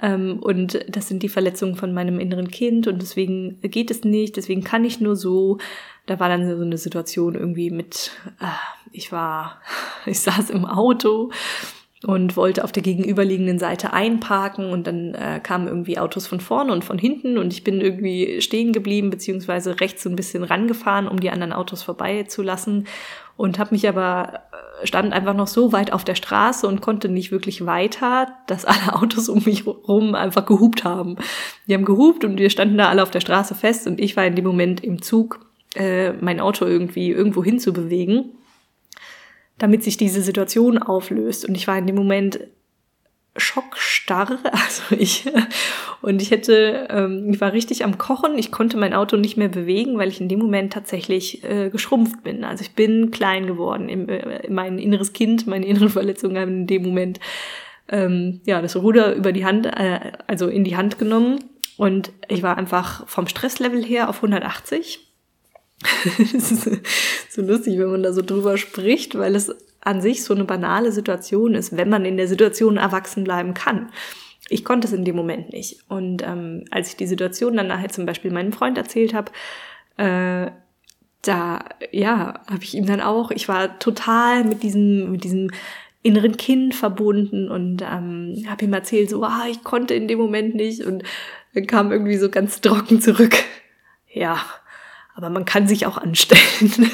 ähm, 0.02 0.38
und 0.42 0.84
das 0.86 1.08
sind 1.08 1.22
die 1.22 1.30
Verletzungen 1.30 1.74
von 1.74 1.94
meinem 1.94 2.20
inneren 2.20 2.50
Kind 2.50 2.88
und 2.88 3.00
deswegen 3.00 3.58
geht 3.62 3.90
es 3.90 4.04
nicht, 4.04 4.36
deswegen 4.36 4.62
kann 4.62 4.84
ich 4.84 5.00
nur 5.00 5.16
so. 5.16 5.56
Da 6.04 6.20
war 6.20 6.28
dann 6.28 6.46
so 6.46 6.62
eine 6.62 6.76
Situation 6.76 7.36
irgendwie 7.36 7.70
mit, 7.70 8.10
äh, 8.38 8.48
ich 8.90 9.10
war, 9.10 9.62
ich 10.04 10.20
saß 10.20 10.50
im 10.50 10.66
Auto 10.66 11.30
und 12.04 12.36
wollte 12.36 12.64
auf 12.64 12.72
der 12.72 12.82
gegenüberliegenden 12.82 13.58
Seite 13.58 13.92
einparken 13.92 14.70
und 14.70 14.86
dann 14.86 15.14
äh, 15.14 15.40
kamen 15.40 15.68
irgendwie 15.68 15.98
Autos 15.98 16.26
von 16.26 16.40
vorne 16.40 16.72
und 16.72 16.84
von 16.84 16.98
hinten 16.98 17.38
und 17.38 17.52
ich 17.52 17.62
bin 17.62 17.80
irgendwie 17.80 18.40
stehen 18.40 18.72
geblieben 18.72 19.10
beziehungsweise 19.10 19.80
rechts 19.80 20.02
so 20.02 20.10
ein 20.10 20.16
bisschen 20.16 20.42
rangefahren, 20.42 21.06
um 21.06 21.20
die 21.20 21.30
anderen 21.30 21.52
Autos 21.52 21.82
vorbeizulassen 21.82 22.86
und 23.36 23.58
habe 23.58 23.74
mich 23.74 23.88
aber 23.88 24.42
äh, 24.82 24.86
stand 24.86 25.12
einfach 25.12 25.34
noch 25.34 25.46
so 25.46 25.72
weit 25.72 25.92
auf 25.92 26.04
der 26.04 26.16
Straße 26.16 26.66
und 26.66 26.80
konnte 26.80 27.08
nicht 27.08 27.30
wirklich 27.30 27.66
weiter, 27.66 28.28
dass 28.46 28.64
alle 28.64 29.00
Autos 29.00 29.28
um 29.28 29.42
mich 29.44 29.66
rum 29.66 30.14
einfach 30.14 30.44
gehupt 30.44 30.84
haben. 30.84 31.16
Die 31.68 31.74
haben 31.74 31.84
gehupt 31.84 32.24
und 32.24 32.38
wir 32.38 32.50
standen 32.50 32.78
da 32.78 32.88
alle 32.88 33.02
auf 33.02 33.10
der 33.10 33.20
Straße 33.20 33.54
fest 33.54 33.86
und 33.86 34.00
ich 34.00 34.16
war 34.16 34.26
in 34.26 34.34
dem 34.34 34.44
Moment 34.44 34.82
im 34.82 35.02
Zug, 35.02 35.40
äh, 35.76 36.12
mein 36.14 36.40
Auto 36.40 36.66
irgendwie 36.66 37.10
irgendwo 37.10 37.44
hinzubewegen 37.44 38.32
damit 39.62 39.84
sich 39.84 39.96
diese 39.96 40.22
Situation 40.22 40.78
auflöst. 40.78 41.48
Und 41.48 41.54
ich 41.54 41.68
war 41.68 41.78
in 41.78 41.86
dem 41.86 41.94
Moment 41.94 42.40
schockstarr, 43.36 44.40
also 44.52 44.82
ich 44.98 45.24
und 46.02 46.20
ich 46.20 46.32
hätte, 46.32 46.88
ähm, 46.90 47.30
ich 47.30 47.40
war 47.40 47.52
richtig 47.52 47.84
am 47.84 47.96
Kochen. 47.96 48.36
Ich 48.36 48.50
konnte 48.50 48.76
mein 48.76 48.92
Auto 48.92 49.16
nicht 49.16 49.36
mehr 49.36 49.48
bewegen, 49.48 49.98
weil 49.98 50.08
ich 50.08 50.20
in 50.20 50.28
dem 50.28 50.40
Moment 50.40 50.72
tatsächlich 50.72 51.44
äh, 51.44 51.70
geschrumpft 51.70 52.24
bin. 52.24 52.42
Also 52.42 52.62
ich 52.62 52.74
bin 52.74 53.12
klein 53.12 53.46
geworden. 53.46 53.88
Äh, 53.88 54.50
mein 54.50 54.80
inneres 54.80 55.12
Kind, 55.12 55.46
meine 55.46 55.64
inneren 55.64 55.88
Verletzungen 55.90 56.36
haben 56.36 56.52
in 56.62 56.66
dem 56.66 56.82
Moment 56.82 57.20
ähm, 57.88 58.40
ja 58.44 58.60
das 58.60 58.74
Ruder 58.74 59.14
über 59.14 59.30
die 59.30 59.44
Hand, 59.44 59.66
äh, 59.66 60.12
also 60.26 60.48
in 60.48 60.64
die 60.64 60.76
Hand 60.76 60.98
genommen 60.98 61.38
und 61.76 62.10
ich 62.26 62.42
war 62.42 62.58
einfach 62.58 63.06
vom 63.06 63.28
Stresslevel 63.28 63.84
her 63.84 64.08
auf 64.08 64.16
180 64.16 65.11
das 66.32 66.50
ist 66.50 66.68
so 67.30 67.42
lustig, 67.42 67.78
wenn 67.78 67.90
man 67.90 68.02
da 68.02 68.12
so 68.12 68.22
drüber 68.22 68.56
spricht, 68.56 69.16
weil 69.16 69.34
es 69.34 69.54
an 69.80 70.00
sich 70.00 70.24
so 70.24 70.34
eine 70.34 70.44
banale 70.44 70.92
Situation 70.92 71.54
ist, 71.54 71.76
wenn 71.76 71.88
man 71.88 72.04
in 72.04 72.16
der 72.16 72.28
Situation 72.28 72.76
erwachsen 72.76 73.24
bleiben 73.24 73.54
kann. 73.54 73.90
Ich 74.48 74.64
konnte 74.64 74.86
es 74.86 74.92
in 74.92 75.04
dem 75.04 75.16
Moment 75.16 75.52
nicht. 75.52 75.80
Und 75.88 76.22
ähm, 76.22 76.64
als 76.70 76.88
ich 76.88 76.96
die 76.96 77.06
Situation 77.06 77.56
dann 77.56 77.68
nachher 77.68 77.88
zum 77.88 78.06
Beispiel 78.06 78.30
meinem 78.30 78.52
Freund 78.52 78.78
erzählt 78.78 79.14
habe, 79.14 79.32
äh, 79.96 80.50
da, 81.22 81.64
ja, 81.92 82.40
habe 82.50 82.64
ich 82.64 82.74
ihm 82.74 82.86
dann 82.86 83.00
auch, 83.00 83.30
ich 83.30 83.48
war 83.48 83.78
total 83.78 84.44
mit 84.44 84.62
diesem, 84.62 85.12
mit 85.12 85.24
diesem 85.24 85.50
inneren 86.02 86.36
Kind 86.36 86.74
verbunden 86.74 87.48
und 87.48 87.82
ähm, 87.82 88.44
habe 88.48 88.64
ihm 88.64 88.72
erzählt, 88.72 89.08
so, 89.08 89.22
ah, 89.22 89.46
ich 89.48 89.62
konnte 89.62 89.94
in 89.94 90.08
dem 90.08 90.18
Moment 90.18 90.56
nicht 90.56 90.84
und 90.84 91.04
dann 91.54 91.66
kam 91.66 91.92
irgendwie 91.92 92.16
so 92.16 92.28
ganz 92.28 92.60
trocken 92.60 93.00
zurück. 93.00 93.36
Ja, 94.14 94.44
aber 95.14 95.30
man 95.30 95.44
kann 95.44 95.66
sich 95.66 95.86
auch 95.86 95.98
anstellen. 95.98 96.90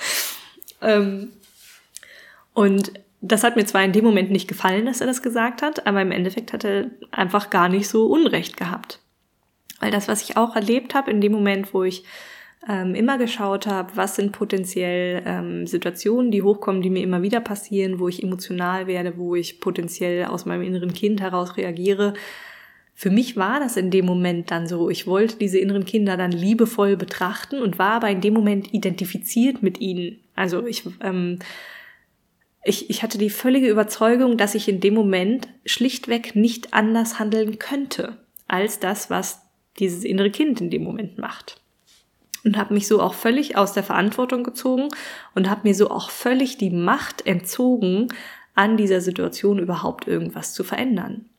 ähm, 0.82 1.32
und 2.54 2.92
das 3.20 3.44
hat 3.44 3.56
mir 3.56 3.66
zwar 3.66 3.84
in 3.84 3.92
dem 3.92 4.04
Moment 4.04 4.30
nicht 4.30 4.48
gefallen, 4.48 4.86
dass 4.86 5.00
er 5.00 5.06
das 5.06 5.22
gesagt 5.22 5.62
hat, 5.62 5.86
aber 5.86 6.00
im 6.00 6.12
Endeffekt 6.12 6.52
hat 6.52 6.64
er 6.64 6.90
einfach 7.10 7.50
gar 7.50 7.68
nicht 7.68 7.88
so 7.88 8.06
Unrecht 8.06 8.56
gehabt. 8.56 9.00
Weil 9.78 9.90
das, 9.90 10.08
was 10.08 10.22
ich 10.22 10.36
auch 10.36 10.56
erlebt 10.56 10.94
habe 10.94 11.10
in 11.10 11.20
dem 11.20 11.32
Moment, 11.32 11.72
wo 11.74 11.84
ich 11.84 12.04
ähm, 12.68 12.94
immer 12.94 13.16
geschaut 13.18 13.66
habe, 13.66 13.96
was 13.96 14.16
sind 14.16 14.32
potenziell 14.32 15.22
ähm, 15.24 15.66
Situationen, 15.66 16.30
die 16.30 16.42
hochkommen, 16.42 16.82
die 16.82 16.90
mir 16.90 17.02
immer 17.02 17.22
wieder 17.22 17.40
passieren, 17.40 17.98
wo 17.98 18.08
ich 18.08 18.22
emotional 18.22 18.86
werde, 18.86 19.16
wo 19.16 19.34
ich 19.34 19.60
potenziell 19.60 20.26
aus 20.26 20.44
meinem 20.44 20.62
inneren 20.62 20.92
Kind 20.92 21.20
heraus 21.20 21.56
reagiere. 21.56 22.14
Für 23.00 23.08
mich 23.08 23.34
war 23.38 23.60
das 23.60 23.78
in 23.78 23.90
dem 23.90 24.04
Moment 24.04 24.50
dann 24.50 24.66
so. 24.66 24.90
Ich 24.90 25.06
wollte 25.06 25.36
diese 25.36 25.58
inneren 25.58 25.86
Kinder 25.86 26.18
dann 26.18 26.32
liebevoll 26.32 26.98
betrachten 26.98 27.62
und 27.62 27.78
war 27.78 27.92
aber 27.92 28.10
in 28.10 28.20
dem 28.20 28.34
Moment 28.34 28.74
identifiziert 28.74 29.62
mit 29.62 29.80
ihnen. 29.80 30.20
Also 30.34 30.66
ich, 30.66 30.84
ähm, 31.00 31.38
ich, 32.62 32.90
ich 32.90 33.02
hatte 33.02 33.16
die 33.16 33.30
völlige 33.30 33.70
Überzeugung, 33.70 34.36
dass 34.36 34.54
ich 34.54 34.68
in 34.68 34.80
dem 34.80 34.92
Moment 34.92 35.48
schlichtweg 35.64 36.36
nicht 36.36 36.74
anders 36.74 37.18
handeln 37.18 37.58
könnte 37.58 38.18
als 38.48 38.80
das, 38.80 39.08
was 39.08 39.40
dieses 39.78 40.04
innere 40.04 40.30
Kind 40.30 40.60
in 40.60 40.68
dem 40.68 40.84
Moment 40.84 41.16
macht 41.16 41.58
und 42.44 42.58
habe 42.58 42.74
mich 42.74 42.86
so 42.86 43.00
auch 43.00 43.14
völlig 43.14 43.56
aus 43.56 43.72
der 43.72 43.82
Verantwortung 43.82 44.44
gezogen 44.44 44.88
und 45.34 45.48
habe 45.48 45.66
mir 45.66 45.74
so 45.74 45.90
auch 45.90 46.10
völlig 46.10 46.58
die 46.58 46.68
Macht 46.68 47.26
entzogen, 47.26 48.08
an 48.54 48.76
dieser 48.76 49.00
Situation 49.00 49.58
überhaupt 49.58 50.06
irgendwas 50.06 50.52
zu 50.52 50.64
verändern. 50.64 51.29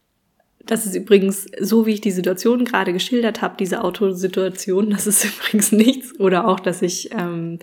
Das 0.65 0.85
ist 0.85 0.95
übrigens 0.95 1.47
so, 1.59 1.85
wie 1.85 1.93
ich 1.93 2.01
die 2.01 2.11
Situation 2.11 2.65
gerade 2.65 2.93
geschildert 2.93 3.41
habe, 3.41 3.55
diese 3.57 3.83
Autosituation, 3.83 4.89
das 4.91 5.07
ist 5.07 5.25
übrigens 5.39 5.71
nichts. 5.71 6.19
Oder 6.19 6.47
auch, 6.47 6.59
dass 6.59 6.81
ich 6.81 7.11
ähm, 7.11 7.59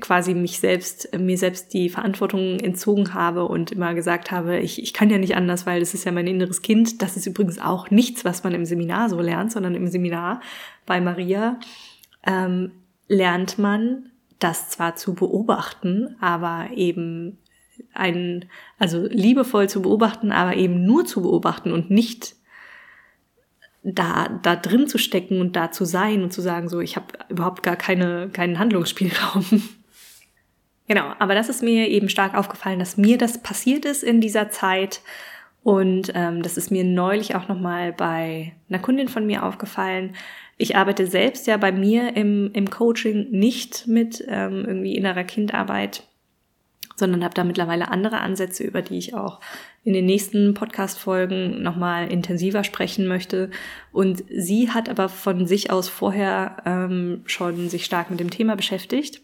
quasi 0.00 0.34
mich 0.34 0.58
selbst, 0.58 1.16
mir 1.16 1.38
selbst 1.38 1.72
die 1.72 1.88
Verantwortung 1.88 2.58
entzogen 2.60 3.14
habe 3.14 3.46
und 3.46 3.72
immer 3.72 3.94
gesagt 3.94 4.30
habe, 4.30 4.58
ich, 4.58 4.82
ich 4.82 4.92
kann 4.92 5.10
ja 5.10 5.18
nicht 5.18 5.36
anders, 5.36 5.66
weil 5.66 5.80
das 5.80 5.94
ist 5.94 6.04
ja 6.04 6.12
mein 6.12 6.26
inneres 6.26 6.62
Kind. 6.62 7.02
Das 7.02 7.16
ist 7.16 7.26
übrigens 7.26 7.58
auch 7.58 7.90
nichts, 7.90 8.24
was 8.24 8.44
man 8.44 8.54
im 8.54 8.64
Seminar 8.64 9.08
so 9.08 9.20
lernt, 9.20 9.52
sondern 9.52 9.74
im 9.74 9.86
Seminar 9.86 10.40
bei 10.84 11.00
Maria 11.00 11.58
ähm, 12.26 12.72
lernt 13.08 13.58
man 13.58 14.10
das 14.38 14.70
zwar 14.70 14.96
zu 14.96 15.14
beobachten, 15.14 16.16
aber 16.20 16.68
eben 16.74 17.38
ein, 17.96 18.46
also 18.78 19.06
liebevoll 19.06 19.68
zu 19.68 19.82
beobachten, 19.82 20.32
aber 20.32 20.56
eben 20.56 20.84
nur 20.84 21.04
zu 21.04 21.22
beobachten 21.22 21.72
und 21.72 21.90
nicht 21.90 22.36
da, 23.82 24.40
da 24.42 24.56
drin 24.56 24.88
zu 24.88 24.98
stecken 24.98 25.40
und 25.40 25.54
da 25.54 25.70
zu 25.70 25.84
sein 25.84 26.22
und 26.22 26.32
zu 26.32 26.42
sagen, 26.42 26.68
so, 26.68 26.80
ich 26.80 26.96
habe 26.96 27.06
überhaupt 27.28 27.62
gar 27.62 27.76
keine, 27.76 28.28
keinen 28.32 28.58
Handlungsspielraum. 28.58 29.44
genau, 30.88 31.12
aber 31.18 31.34
das 31.34 31.48
ist 31.48 31.62
mir 31.62 31.88
eben 31.88 32.08
stark 32.08 32.34
aufgefallen, 32.34 32.80
dass 32.80 32.96
mir 32.96 33.16
das 33.16 33.42
passiert 33.42 33.84
ist 33.84 34.02
in 34.02 34.20
dieser 34.20 34.50
Zeit. 34.50 35.02
Und 35.62 36.12
ähm, 36.14 36.42
das 36.42 36.56
ist 36.56 36.70
mir 36.70 36.84
neulich 36.84 37.34
auch 37.34 37.48
nochmal 37.48 37.92
bei 37.92 38.52
einer 38.68 38.78
Kundin 38.80 39.08
von 39.08 39.26
mir 39.26 39.44
aufgefallen. 39.44 40.14
Ich 40.58 40.76
arbeite 40.76 41.06
selbst 41.06 41.46
ja 41.46 41.56
bei 41.56 41.70
mir 41.70 42.16
im, 42.16 42.50
im 42.52 42.70
Coaching 42.70 43.30
nicht 43.30 43.86
mit 43.86 44.24
ähm, 44.28 44.64
irgendwie 44.66 44.96
innerer 44.96 45.24
Kindarbeit, 45.24 46.04
sondern 46.96 47.22
habe 47.22 47.34
da 47.34 47.44
mittlerweile 47.44 47.90
andere 47.90 48.20
Ansätze, 48.20 48.64
über 48.64 48.82
die 48.82 48.98
ich 48.98 49.14
auch 49.14 49.40
in 49.84 49.92
den 49.92 50.06
nächsten 50.06 50.54
Podcast-Folgen 50.54 51.62
nochmal 51.62 52.10
intensiver 52.10 52.64
sprechen 52.64 53.06
möchte. 53.06 53.50
Und 53.92 54.24
sie 54.30 54.70
hat 54.70 54.88
aber 54.88 55.08
von 55.08 55.46
sich 55.46 55.70
aus 55.70 55.88
vorher 55.88 56.56
ähm, 56.64 57.22
schon 57.26 57.68
sich 57.68 57.84
stark 57.84 58.10
mit 58.10 58.18
dem 58.18 58.30
Thema 58.30 58.56
beschäftigt. 58.56 59.20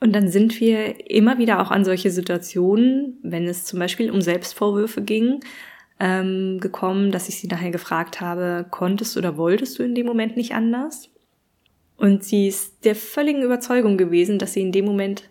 Und 0.00 0.12
dann 0.14 0.28
sind 0.28 0.60
wir 0.60 1.10
immer 1.10 1.38
wieder 1.38 1.60
auch 1.62 1.70
an 1.70 1.84
solche 1.84 2.10
Situationen, 2.10 3.18
wenn 3.22 3.46
es 3.46 3.64
zum 3.64 3.78
Beispiel 3.78 4.10
um 4.10 4.20
Selbstvorwürfe 4.20 5.00
ging, 5.00 5.40
ähm, 5.98 6.58
gekommen, 6.60 7.10
dass 7.10 7.28
ich 7.28 7.38
sie 7.40 7.46
nachher 7.46 7.70
gefragt 7.70 8.20
habe, 8.20 8.66
konntest 8.70 9.16
oder 9.16 9.38
wolltest 9.38 9.78
du 9.78 9.82
in 9.82 9.94
dem 9.94 10.04
Moment 10.04 10.36
nicht 10.36 10.52
anders? 10.52 11.08
Und 11.96 12.24
sie 12.24 12.48
ist 12.48 12.84
der 12.84 12.96
völligen 12.96 13.42
Überzeugung 13.42 13.96
gewesen, 13.96 14.38
dass 14.38 14.52
sie 14.52 14.60
in 14.60 14.72
dem 14.72 14.84
Moment 14.84 15.30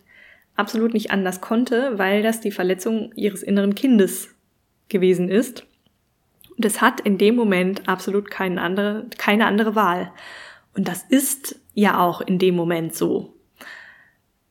absolut 0.56 0.94
nicht 0.94 1.10
anders 1.10 1.40
konnte, 1.40 1.98
weil 1.98 2.22
das 2.22 2.40
die 2.40 2.50
Verletzung 2.50 3.12
ihres 3.14 3.42
inneren 3.42 3.74
Kindes 3.74 4.30
gewesen 4.88 5.28
ist. 5.28 5.66
Und 6.56 6.64
es 6.64 6.80
hat 6.80 7.00
in 7.00 7.18
dem 7.18 7.34
Moment 7.34 7.88
absolut 7.88 8.30
keine 8.30 8.60
andere, 8.60 9.06
keine 9.18 9.46
andere 9.46 9.74
Wahl. 9.74 10.12
Und 10.74 10.88
das 10.88 11.02
ist 11.02 11.58
ja 11.74 11.98
auch 11.98 12.20
in 12.20 12.38
dem 12.38 12.54
Moment 12.54 12.94
so. 12.94 13.34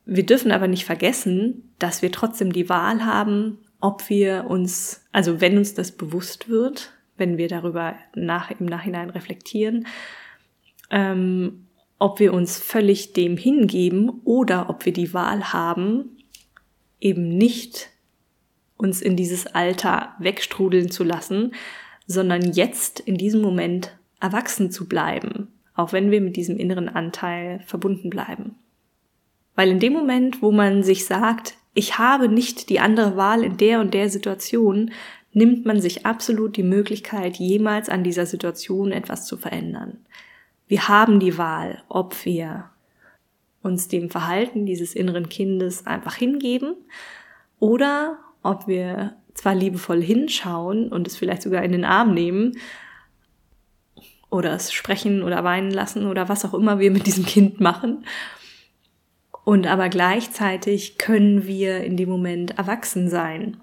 Wir 0.05 0.25
dürfen 0.25 0.51
aber 0.51 0.67
nicht 0.67 0.85
vergessen, 0.85 1.73
dass 1.79 2.01
wir 2.01 2.11
trotzdem 2.11 2.51
die 2.51 2.67
Wahl 2.67 3.05
haben, 3.05 3.59
ob 3.79 4.09
wir 4.09 4.45
uns, 4.49 5.05
also 5.13 5.39
wenn 5.39 5.57
uns 5.57 5.73
das 5.73 5.93
bewusst 5.93 6.49
wird, 6.49 6.91
wenn 7.17 7.37
wir 7.37 7.47
darüber 7.47 7.95
nach, 8.15 8.51
im 8.51 8.65
Nachhinein 8.65 9.09
reflektieren, 9.09 9.87
ähm, 10.89 11.62
ob 12.03 12.19
wir 12.19 12.33
uns 12.33 12.59
völlig 12.59 13.13
dem 13.13 13.37
hingeben 13.37 14.09
oder 14.25 14.69
ob 14.69 14.85
wir 14.85 14.91
die 14.91 15.13
Wahl 15.13 15.53
haben, 15.53 16.17
eben 16.99 17.29
nicht 17.29 17.91
uns 18.75 19.01
in 19.01 19.15
dieses 19.15 19.47
Alter 19.47 20.13
wegstrudeln 20.19 20.91
zu 20.91 21.05
lassen, 21.05 21.53
sondern 22.05 22.51
jetzt 22.51 22.99
in 22.99 23.15
diesem 23.15 23.41
Moment 23.41 23.97
erwachsen 24.19 24.69
zu 24.69 24.89
bleiben, 24.89 25.47
auch 25.75 25.93
wenn 25.93 26.11
wir 26.11 26.19
mit 26.19 26.35
diesem 26.35 26.57
inneren 26.57 26.89
Anteil 26.89 27.61
verbunden 27.65 28.09
bleiben. 28.09 28.55
Weil 29.55 29.69
in 29.69 29.79
dem 29.79 29.93
Moment, 29.93 30.41
wo 30.41 30.51
man 30.51 30.83
sich 30.83 31.05
sagt, 31.05 31.55
ich 31.73 31.99
habe 31.99 32.27
nicht 32.27 32.69
die 32.69 32.81
andere 32.81 33.15
Wahl 33.15 33.45
in 33.45 33.55
der 33.55 33.79
und 33.79 33.93
der 33.93 34.09
Situation, 34.09 34.91
nimmt 35.31 35.65
man 35.65 35.79
sich 35.79 36.05
absolut 36.05 36.57
die 36.57 36.63
Möglichkeit, 36.63 37.37
jemals 37.37 37.87
an 37.87 38.03
dieser 38.03 38.25
Situation 38.25 38.91
etwas 38.91 39.25
zu 39.25 39.37
verändern. 39.37 39.99
Wir 40.73 40.87
haben 40.87 41.19
die 41.19 41.37
Wahl, 41.37 41.83
ob 41.87 42.25
wir 42.25 42.71
uns 43.61 43.89
dem 43.89 44.09
Verhalten 44.09 44.65
dieses 44.65 44.95
inneren 44.95 45.29
Kindes 45.29 45.85
einfach 45.85 46.15
hingeben 46.15 46.73
oder 47.59 48.17
ob 48.41 48.65
wir 48.65 49.15
zwar 49.35 49.53
liebevoll 49.53 50.01
hinschauen 50.01 50.91
und 50.91 51.05
es 51.05 51.15
vielleicht 51.15 51.43
sogar 51.43 51.61
in 51.61 51.73
den 51.73 51.85
Arm 51.85 52.15
nehmen 52.15 52.57
oder 54.31 54.53
es 54.53 54.73
sprechen 54.73 55.21
oder 55.21 55.43
weinen 55.43 55.69
lassen 55.69 56.07
oder 56.07 56.27
was 56.27 56.43
auch 56.43 56.55
immer 56.55 56.79
wir 56.79 56.89
mit 56.89 57.05
diesem 57.05 57.27
Kind 57.27 57.59
machen. 57.59 58.03
Und 59.43 59.67
aber 59.67 59.89
gleichzeitig 59.89 60.97
können 60.97 61.45
wir 61.45 61.83
in 61.83 61.97
dem 61.97 62.09
Moment 62.09 62.57
erwachsen 62.57 63.11
sein. 63.11 63.57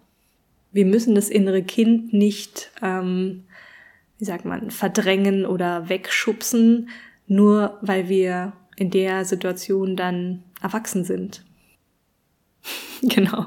Wir 0.70 0.86
müssen 0.86 1.16
das 1.16 1.28
innere 1.28 1.64
Kind 1.64 2.12
nicht, 2.12 2.70
ähm, 2.80 3.46
wie 4.20 4.24
sagt 4.26 4.44
man, 4.44 4.70
verdrängen 4.70 5.46
oder 5.46 5.88
wegschubsen, 5.88 6.90
nur 7.26 7.78
weil 7.80 8.08
wir 8.08 8.52
in 8.76 8.90
der 8.90 9.24
Situation 9.24 9.96
dann 9.96 10.44
erwachsen 10.62 11.04
sind. 11.04 11.44
genau. 13.02 13.46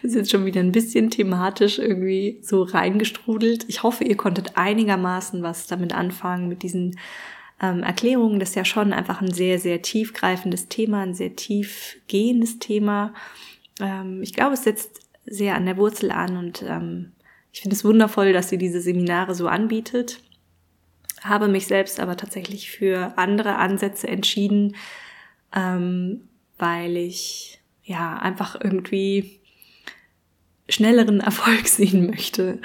Das 0.00 0.10
ist 0.10 0.16
jetzt 0.16 0.30
schon 0.30 0.44
wieder 0.44 0.60
ein 0.60 0.72
bisschen 0.72 1.10
thematisch 1.10 1.78
irgendwie 1.78 2.38
so 2.42 2.62
reingestrudelt. 2.62 3.64
Ich 3.68 3.82
hoffe, 3.82 4.04
ihr 4.04 4.16
konntet 4.16 4.56
einigermaßen 4.56 5.42
was 5.42 5.66
damit 5.66 5.94
anfangen, 5.94 6.48
mit 6.48 6.62
diesen 6.62 6.98
ähm, 7.60 7.82
Erklärungen. 7.82 8.38
Das 8.38 8.50
ist 8.50 8.54
ja 8.54 8.64
schon 8.64 8.92
einfach 8.92 9.20
ein 9.20 9.32
sehr, 9.32 9.58
sehr 9.58 9.82
tiefgreifendes 9.82 10.68
Thema, 10.68 11.02
ein 11.02 11.14
sehr 11.14 11.34
tiefgehendes 11.34 12.58
Thema. 12.58 13.14
Ähm, 13.80 14.22
ich 14.22 14.34
glaube, 14.34 14.54
es 14.54 14.64
setzt 14.64 15.00
sehr 15.24 15.54
an 15.54 15.66
der 15.66 15.76
Wurzel 15.76 16.10
an 16.10 16.36
und 16.36 16.62
ähm, 16.66 17.12
ich 17.52 17.60
finde 17.60 17.76
es 17.76 17.84
wundervoll, 17.84 18.32
dass 18.32 18.48
sie 18.48 18.58
diese 18.58 18.80
Seminare 18.80 19.34
so 19.34 19.46
anbietet. 19.46 20.20
Habe 21.20 21.48
mich 21.48 21.66
selbst 21.66 22.00
aber 22.00 22.16
tatsächlich 22.16 22.70
für 22.70 23.16
andere 23.16 23.56
Ansätze 23.56 24.08
entschieden, 24.08 24.74
ähm, 25.54 26.28
weil 26.58 26.96
ich 26.96 27.60
ja 27.84 28.16
einfach 28.18 28.58
irgendwie 28.60 29.40
schnelleren 30.68 31.20
Erfolg 31.20 31.68
sehen 31.68 32.06
möchte. 32.06 32.58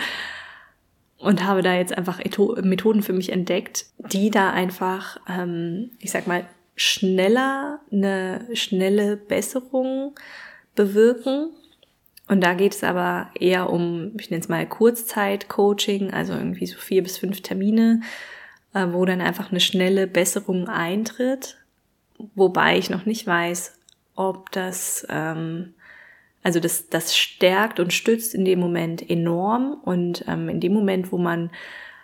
Und 1.20 1.44
habe 1.44 1.64
da 1.64 1.76
jetzt 1.76 1.98
einfach 1.98 2.20
Methoden 2.62 3.02
für 3.02 3.14
mich 3.14 3.32
entdeckt, 3.32 3.88
die 3.98 4.30
da 4.30 4.52
einfach, 4.52 5.18
ähm, 5.28 5.92
ich 6.00 6.12
sag 6.12 6.28
mal, 6.28 6.48
schneller 6.76 7.80
eine 7.92 8.48
schnelle 8.54 9.18
Besserung 9.18 10.14
bewirken. 10.76 11.50
Und 12.28 12.42
da 12.42 12.54
geht 12.54 12.76
es 12.76 12.84
aber 12.84 13.30
eher 13.40 13.70
um, 13.70 14.12
ich 14.20 14.30
nenne 14.30 14.42
es 14.42 14.50
mal 14.50 14.68
Kurzzeit-Coaching, 14.68 16.12
also 16.12 16.34
irgendwie 16.34 16.66
so 16.66 16.78
vier 16.78 17.04
bis 17.04 17.18
fünf 17.18 17.42
Termine, 17.42 18.02
äh, 18.74 18.88
wo 18.92 19.06
dann 19.06 19.22
einfach 19.22 19.52
eine 19.52 19.62
schnelle 19.62 20.08
Besserung 20.08 20.68
eintritt. 20.68 21.58
Wobei 22.36 22.78
ich 22.78 22.90
noch 22.90 23.06
nicht 23.06 23.26
weiß, 23.26 23.78
ob 24.16 24.52
das 24.52 25.06
ähm, 25.10 25.74
also 26.48 26.62
das, 26.62 26.88
das 26.88 27.18
stärkt 27.18 27.78
und 27.82 27.92
stützt 27.92 28.34
in 28.34 28.46
dem 28.46 28.60
Moment 28.60 29.10
enorm 29.10 29.82
und 29.84 30.24
ähm, 30.30 30.48
in 30.48 30.62
dem 30.62 30.72
Moment, 30.72 31.12
wo 31.12 31.18
man 31.18 31.50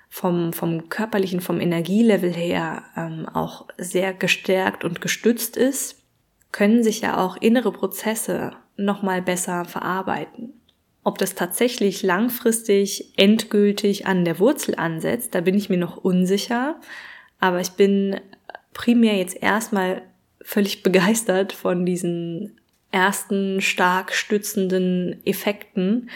vom, 0.09 0.51
vom 0.51 0.89
körperlichen, 0.89 1.39
vom 1.39 1.61
Energielevel 1.61 2.33
her 2.33 2.83
ähm, 2.97 3.25
auch 3.25 3.67
sehr 3.77 4.13
gestärkt 4.13 4.83
und 4.83 4.99
gestützt 4.99 5.55
ist, 5.55 6.03
können 6.51 6.83
sich 6.83 6.99
ja 6.99 7.23
auch 7.23 7.37
innere 7.37 7.71
Prozesse 7.71 8.51
nochmal 8.77 9.21
besser 9.21 9.65
verarbeiten. 9.65 10.53
Ob 11.03 11.17
das 11.17 11.35
tatsächlich 11.35 12.01
langfristig 12.01 13.13
endgültig 13.17 14.07
an 14.07 14.23
der 14.23 14.39
Wurzel 14.39 14.75
ansetzt, 14.75 15.35
da 15.35 15.41
bin 15.41 15.55
ich 15.55 15.69
mir 15.69 15.77
noch 15.77 15.97
unsicher. 15.97 16.79
Aber 17.39 17.59
ich 17.59 17.71
bin 17.71 18.19
primär 18.73 19.17
jetzt 19.17 19.41
erstmal 19.41 20.03
völlig 20.41 20.83
begeistert 20.83 21.53
von 21.53 21.85
diesen 21.85 22.59
ersten 22.91 23.59
stark 23.59 24.13
stützenden 24.13 25.19
Effekten 25.25 26.09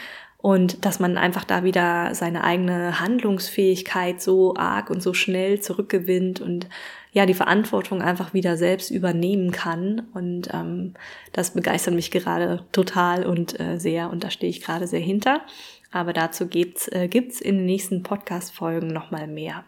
und 0.48 0.86
dass 0.86 0.98
man 0.98 1.18
einfach 1.18 1.44
da 1.44 1.62
wieder 1.62 2.14
seine 2.14 2.42
eigene 2.42 3.00
Handlungsfähigkeit 3.00 4.22
so 4.22 4.56
arg 4.56 4.88
und 4.88 5.02
so 5.02 5.12
schnell 5.12 5.60
zurückgewinnt 5.60 6.40
und 6.40 6.70
ja 7.12 7.26
die 7.26 7.34
Verantwortung 7.34 8.00
einfach 8.00 8.32
wieder 8.32 8.56
selbst 8.56 8.90
übernehmen 8.90 9.50
kann 9.50 10.06
und 10.14 10.48
ähm, 10.54 10.94
das 11.34 11.52
begeistert 11.52 11.92
mich 11.92 12.10
gerade 12.10 12.64
total 12.72 13.26
und 13.26 13.60
äh, 13.60 13.78
sehr 13.78 14.08
und 14.08 14.24
da 14.24 14.30
stehe 14.30 14.48
ich 14.48 14.62
gerade 14.62 14.86
sehr 14.86 15.00
hinter. 15.00 15.42
Aber 15.90 16.14
dazu 16.14 16.46
gibt's 16.46 16.88
äh, 16.88 17.08
gibt's 17.08 17.42
in 17.42 17.58
den 17.58 17.66
nächsten 17.66 18.02
Podcast 18.02 18.54
Folgen 18.54 18.86
noch 18.86 19.10
mal 19.10 19.26
mehr. 19.26 19.64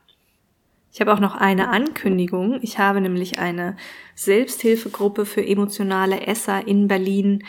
Ich 0.94 1.02
habe 1.02 1.12
auch 1.12 1.20
noch 1.20 1.34
eine 1.34 1.68
Ankündigung. 1.68 2.58
Ich 2.62 2.78
habe 2.78 3.02
nämlich 3.02 3.38
eine 3.38 3.76
Selbsthilfegruppe 4.14 5.26
für 5.26 5.46
emotionale 5.46 6.26
Esser 6.26 6.66
in 6.66 6.88
Berlin 6.88 7.44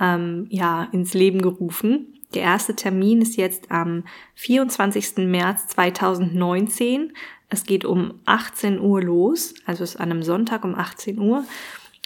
ähm, 0.00 0.48
ja 0.50 0.88
ins 0.90 1.14
Leben 1.14 1.42
gerufen. 1.42 2.18
Der 2.34 2.42
erste 2.42 2.74
Termin 2.74 3.20
ist 3.22 3.36
jetzt 3.36 3.70
am 3.70 4.04
24. 4.34 5.18
März 5.18 5.68
2019. 5.68 7.12
Es 7.48 7.64
geht 7.64 7.84
um 7.84 8.20
18 8.24 8.80
Uhr 8.80 9.02
los, 9.02 9.54
also 9.66 9.84
es 9.84 9.94
ist 9.94 10.00
an 10.00 10.10
einem 10.10 10.22
Sonntag 10.22 10.64
um 10.64 10.74
18 10.74 11.18
Uhr. 11.18 11.44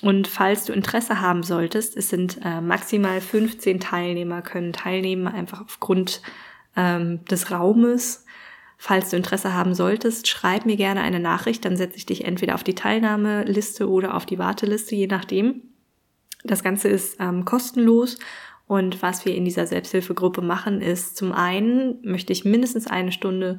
Und 0.02 0.28
falls 0.28 0.64
du 0.66 0.72
Interesse 0.72 1.20
haben 1.20 1.42
solltest, 1.42 1.96
es 1.96 2.10
sind 2.10 2.38
äh, 2.44 2.60
maximal 2.60 3.20
15 3.20 3.80
Teilnehmer 3.80 4.42
können 4.42 4.72
teilnehmen, 4.72 5.26
einfach 5.26 5.62
aufgrund 5.62 6.20
ähm, 6.76 7.24
des 7.24 7.50
Raumes 7.50 8.26
Falls 8.78 9.10
du 9.10 9.16
Interesse 9.16 9.54
haben 9.54 9.74
solltest, 9.74 10.28
schreib 10.28 10.66
mir 10.66 10.76
gerne 10.76 11.00
eine 11.00 11.18
Nachricht, 11.18 11.64
dann 11.64 11.76
setze 11.76 11.96
ich 11.96 12.06
dich 12.06 12.24
entweder 12.24 12.54
auf 12.54 12.62
die 12.62 12.74
Teilnahmeliste 12.74 13.88
oder 13.88 14.14
auf 14.14 14.26
die 14.26 14.38
Warteliste, 14.38 14.94
je 14.94 15.06
nachdem. 15.06 15.62
Das 16.44 16.62
Ganze 16.62 16.88
ist 16.88 17.16
ähm, 17.18 17.44
kostenlos 17.44 18.18
und 18.66 19.00
was 19.02 19.24
wir 19.24 19.34
in 19.34 19.44
dieser 19.44 19.66
Selbsthilfegruppe 19.66 20.42
machen, 20.42 20.80
ist 20.80 21.16
zum 21.16 21.32
einen 21.32 21.98
möchte 22.02 22.32
ich 22.32 22.44
mindestens 22.44 22.86
eine 22.86 23.12
Stunde 23.12 23.58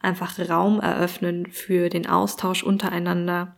einfach 0.00 0.38
Raum 0.38 0.80
eröffnen 0.80 1.46
für 1.46 1.88
den 1.88 2.06
Austausch 2.08 2.62
untereinander, 2.62 3.56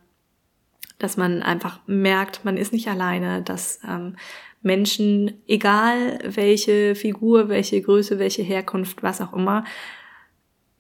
dass 0.98 1.16
man 1.16 1.42
einfach 1.42 1.80
merkt, 1.86 2.44
man 2.44 2.56
ist 2.56 2.72
nicht 2.72 2.88
alleine, 2.88 3.42
dass 3.42 3.80
ähm, 3.88 4.16
Menschen, 4.62 5.42
egal 5.46 6.18
welche 6.24 6.94
Figur, 6.94 7.48
welche 7.48 7.80
Größe, 7.80 8.18
welche 8.18 8.42
Herkunft, 8.42 9.02
was 9.02 9.22
auch 9.22 9.32
immer, 9.32 9.64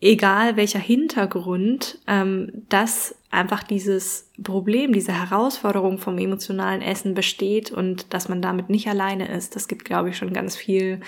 egal 0.00 0.56
welcher 0.56 0.78
Hintergrund, 0.78 1.98
ähm, 2.06 2.64
dass 2.68 3.16
einfach 3.30 3.62
dieses 3.62 4.28
Problem, 4.42 4.92
diese 4.92 5.12
Herausforderung 5.12 5.98
vom 5.98 6.18
emotionalen 6.18 6.82
Essen 6.82 7.14
besteht 7.14 7.70
und 7.70 8.12
dass 8.12 8.28
man 8.28 8.42
damit 8.42 8.68
nicht 8.70 8.88
alleine 8.88 9.28
ist. 9.28 9.54
Das 9.54 9.68
gibt, 9.68 9.84
glaube 9.84 10.10
ich, 10.10 10.16
schon 10.16 10.32
ganz 10.32 10.56
viel, 10.56 10.98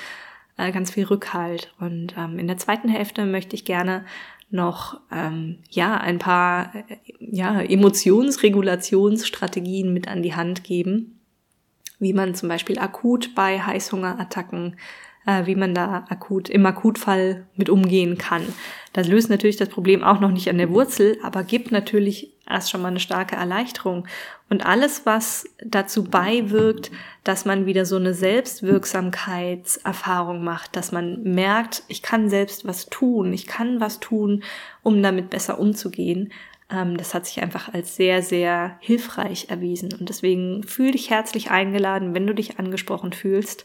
äh, 0.57 0.71
ganz 0.71 0.93
viel 0.93 1.03
Rückhalt. 1.05 1.75
Und 1.81 2.15
ähm, 2.17 2.39
in 2.39 2.47
der 2.47 2.59
zweiten 2.59 2.89
Hälfte 2.89 3.25
möchte 3.25 3.57
ich 3.57 3.65
gerne 3.65 4.05
noch 4.51 5.01
ähm, 5.11 5.59
ja 5.71 5.97
ein 5.97 6.19
paar 6.19 6.73
äh, 6.75 6.83
ja 7.19 7.63
Emotionsregulationsstrategien 7.63 9.93
mit 9.93 10.07
an 10.09 10.23
die 10.23 10.35
Hand 10.35 10.63
geben, 10.63 11.19
wie 11.99 12.13
man 12.13 12.35
zum 12.35 12.51
Beispiel 12.51 12.79
akut 12.79 13.35
bei 13.35 13.59
Heißhungerattacken 13.61 14.77
äh, 15.27 15.47
wie 15.47 15.55
man 15.55 15.75
da 15.75 16.05
akut, 16.09 16.49
im 16.49 16.65
Akutfall 16.67 17.47
mit 17.57 17.71
umgehen 17.71 18.19
kann. 18.19 18.43
Das 18.93 19.07
löst 19.09 19.31
natürlich 19.31 19.57
das 19.57 19.69
Problem 19.69 20.03
auch 20.03 20.19
noch 20.21 20.31
nicht 20.31 20.51
an 20.51 20.59
der 20.59 20.71
Wurzel, 20.71 21.17
aber 21.23 21.45
gibt 21.45 21.73
natürlich 21.73 22.33
erst 22.49 22.71
schon 22.71 22.83
mal 22.83 22.89
eine 22.89 23.01
starke 23.01 23.37
Erleichterung. 23.37 24.07
Und 24.51 24.67
alles, 24.67 25.07
was 25.07 25.47
dazu 25.65 26.05
beiwirkt, 26.05 26.91
dass 27.25 27.45
man 27.45 27.67
wieder 27.67 27.87
so 27.87 27.97
eine 27.97 28.15
Selbstwirksamkeitserfahrung 28.15 30.45
macht, 30.45 30.77
dass 30.77 30.93
man 30.93 31.23
merkt, 31.23 31.83
ich 31.89 32.03
kann 32.03 32.29
selbst 32.29 32.67
was 32.67 32.87
tun, 32.87 33.33
ich 33.33 33.47
kann 33.47 33.81
was 33.81 34.01
tun, 34.01 34.43
um 34.83 35.03
damit 35.03 35.31
besser 35.31 35.59
umzugehen, 35.59 36.33
ähm, 36.71 36.97
das 36.97 37.15
hat 37.15 37.27
sich 37.27 37.43
einfach 37.43 37.73
als 37.73 37.97
sehr, 37.97 38.23
sehr 38.23 38.77
hilfreich 38.81 39.47
erwiesen. 39.51 39.93
Und 39.99 40.09
deswegen 40.09 40.63
fühl 40.65 40.91
dich 40.91 41.11
herzlich 41.11 41.51
eingeladen, 41.51 42.15
wenn 42.15 42.27
du 42.27 42.35
dich 42.35 42.59
angesprochen 42.59 43.13
fühlst 43.13 43.65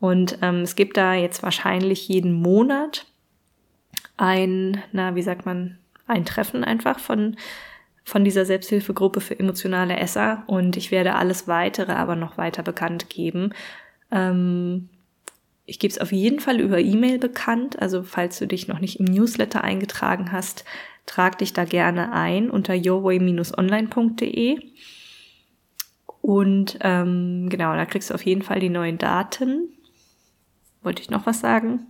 und 0.00 0.38
ähm, 0.42 0.60
es 0.62 0.76
gibt 0.76 0.96
da 0.96 1.14
jetzt 1.14 1.42
wahrscheinlich 1.42 2.08
jeden 2.08 2.32
Monat 2.32 3.06
ein, 4.16 4.82
na, 4.92 5.14
wie 5.14 5.22
sagt 5.22 5.46
man, 5.46 5.78
ein 6.06 6.24
Treffen 6.24 6.64
einfach 6.64 6.98
von, 6.98 7.36
von 8.04 8.24
dieser 8.24 8.44
Selbsthilfegruppe 8.44 9.20
für 9.20 9.38
emotionale 9.38 9.96
Esser. 9.96 10.44
Und 10.46 10.76
ich 10.76 10.90
werde 10.90 11.14
alles 11.14 11.48
weitere 11.48 11.92
aber 11.92 12.16
noch 12.16 12.36
weiter 12.36 12.62
bekannt 12.62 13.08
geben. 13.08 13.52
Ähm, 14.10 14.88
ich 15.66 15.78
gebe 15.78 15.92
es 15.92 15.98
auf 15.98 16.12
jeden 16.12 16.40
Fall 16.40 16.60
über 16.60 16.78
E-Mail 16.78 17.18
bekannt. 17.18 17.80
Also 17.80 18.02
falls 18.02 18.38
du 18.38 18.46
dich 18.46 18.68
noch 18.68 18.80
nicht 18.80 19.00
im 19.00 19.06
Newsletter 19.06 19.64
eingetragen 19.64 20.32
hast, 20.32 20.64
trag 21.06 21.38
dich 21.38 21.52
da 21.54 21.64
gerne 21.64 22.12
ein 22.12 22.50
unter 22.50 22.74
yourway-online.de. 22.74 24.58
Und 26.20 26.78
ähm, 26.80 27.48
genau, 27.48 27.74
da 27.74 27.84
kriegst 27.86 28.10
du 28.10 28.14
auf 28.14 28.24
jeden 28.24 28.42
Fall 28.42 28.60
die 28.60 28.70
neuen 28.70 28.98
Daten. 28.98 29.68
Wollte 30.84 31.02
ich 31.02 31.10
noch 31.10 31.26
was 31.26 31.40
sagen? 31.40 31.86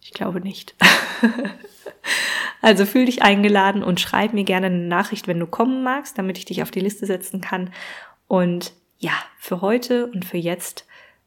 Ich 0.00 0.12
glaube 0.12 0.40
nicht. 0.40 0.74
also 2.62 2.86
fühl 2.86 3.06
dich 3.06 3.22
eingeladen 3.22 3.82
und 3.82 4.00
schreib 4.00 4.32
mir 4.32 4.44
gerne 4.44 4.66
eine 4.66 4.78
Nachricht, 4.78 5.28
wenn 5.28 5.38
du 5.38 5.46
kommen 5.46 5.82
magst, 5.82 6.16
damit 6.16 6.38
ich 6.38 6.44
dich 6.44 6.62
auf 6.62 6.70
die 6.70 6.80
Liste 6.80 7.06
setzen 7.06 7.40
kann. 7.40 7.70
Und 8.28 8.72
ja, 8.98 9.12
für 9.36 9.60
heute 9.60 10.06
und 10.06 10.24
für 10.24 10.38
jetzt 10.38 10.86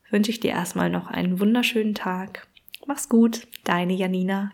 wünsche 0.09 0.31
ich 0.31 0.39
dir 0.39 0.51
erstmal 0.51 0.89
noch 0.89 1.07
einen 1.07 1.39
wunderschönen 1.39 1.93
Tag. 1.93 2.47
Mach's 2.87 3.09
gut, 3.09 3.47
deine 3.63 3.93
Janina. 3.93 4.51